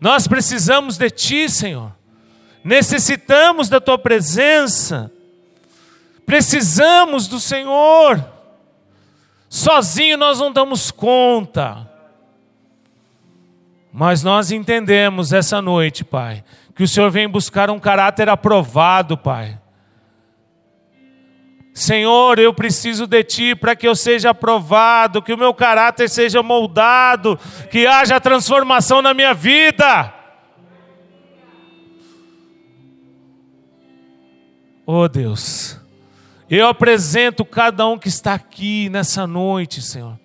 [0.00, 1.94] Nós precisamos de Ti, Senhor.
[2.64, 5.12] Necessitamos da Tua presença.
[6.32, 8.24] Precisamos do Senhor.
[9.50, 11.86] Sozinho nós não damos conta.
[13.92, 16.42] Mas nós entendemos essa noite, Pai,
[16.74, 19.60] que o Senhor vem buscar um caráter aprovado, Pai.
[21.74, 26.42] Senhor, eu preciso de Ti para que eu seja aprovado, que o meu caráter seja
[26.42, 27.38] moldado,
[27.70, 30.14] que haja transformação na minha vida.
[34.86, 35.81] Oh Deus,
[36.58, 40.18] eu apresento cada um que está aqui nessa noite, Senhor,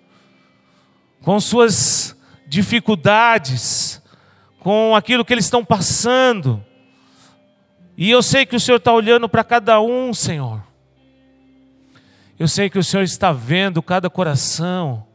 [1.22, 2.14] com suas
[2.46, 4.02] dificuldades,
[4.60, 6.62] com aquilo que eles estão passando.
[7.96, 10.62] E eu sei que o Senhor está olhando para cada um, Senhor.
[12.38, 15.06] Eu sei que o Senhor está vendo cada coração.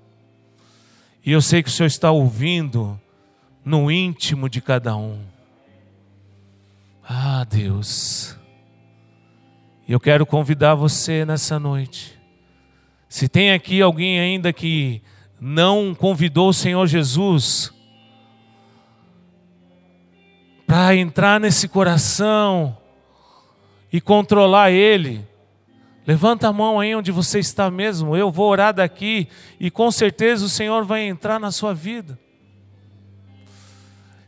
[1.23, 2.99] E eu sei que o Senhor está ouvindo
[3.63, 5.21] no íntimo de cada um.
[7.07, 8.35] Ah, Deus.
[9.85, 12.17] Eu quero convidar você nessa noite.
[13.09, 15.01] Se tem aqui alguém ainda que
[15.41, 17.73] não convidou o Senhor Jesus
[20.65, 22.77] para entrar nesse coração
[23.91, 25.27] e controlar ele,
[26.07, 28.15] levanta a mão aí onde você está mesmo.
[28.15, 29.27] Eu vou orar daqui
[29.59, 32.17] e com certeza o Senhor vai entrar na sua vida.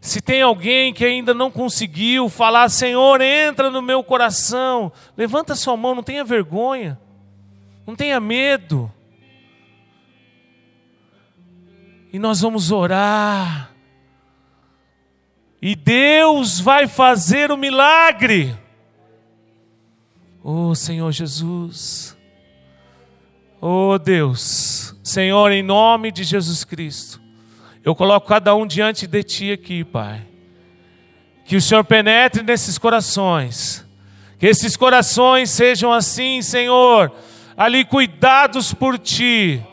[0.05, 5.75] Se tem alguém que ainda não conseguiu falar, Senhor, entra no meu coração, levanta sua
[5.75, 6.99] mão, não tenha vergonha,
[7.87, 8.91] não tenha medo.
[12.13, 13.71] E nós vamos orar.
[15.59, 18.55] E Deus vai fazer o milagre.
[20.43, 22.15] Oh Senhor Jesus.
[23.59, 24.95] Oh Deus.
[25.03, 27.24] Senhor, em nome de Jesus Cristo.
[27.86, 30.19] Eu coloco cada um diante de Ti aqui, Pai.
[31.45, 33.86] Que o Senhor penetre nesses corações.
[34.39, 37.11] Que esses corações sejam assim, Senhor,
[37.55, 39.63] ali cuidados por Ti.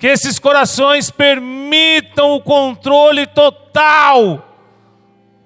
[0.00, 4.48] Que esses corações permitam o controle total,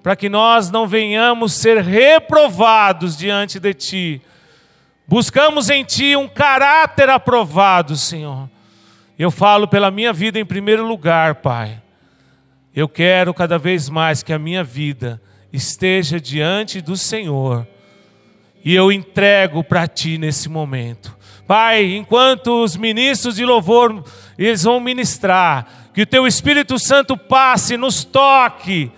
[0.01, 4.21] para que nós não venhamos ser reprovados diante de Ti.
[5.05, 8.49] Buscamos em Ti um caráter aprovado, Senhor
[9.17, 11.81] eu falo pela minha vida em primeiro lugar, Pai.
[12.75, 15.19] Eu quero cada vez mais que a minha vida
[15.51, 17.67] esteja diante do Senhor.
[18.63, 21.17] E eu entrego para Ti nesse momento.
[21.47, 24.03] Pai, enquanto os ministros de louvor
[24.37, 28.91] eles vão ministrar, que o Teu Espírito Santo passe, nos toque,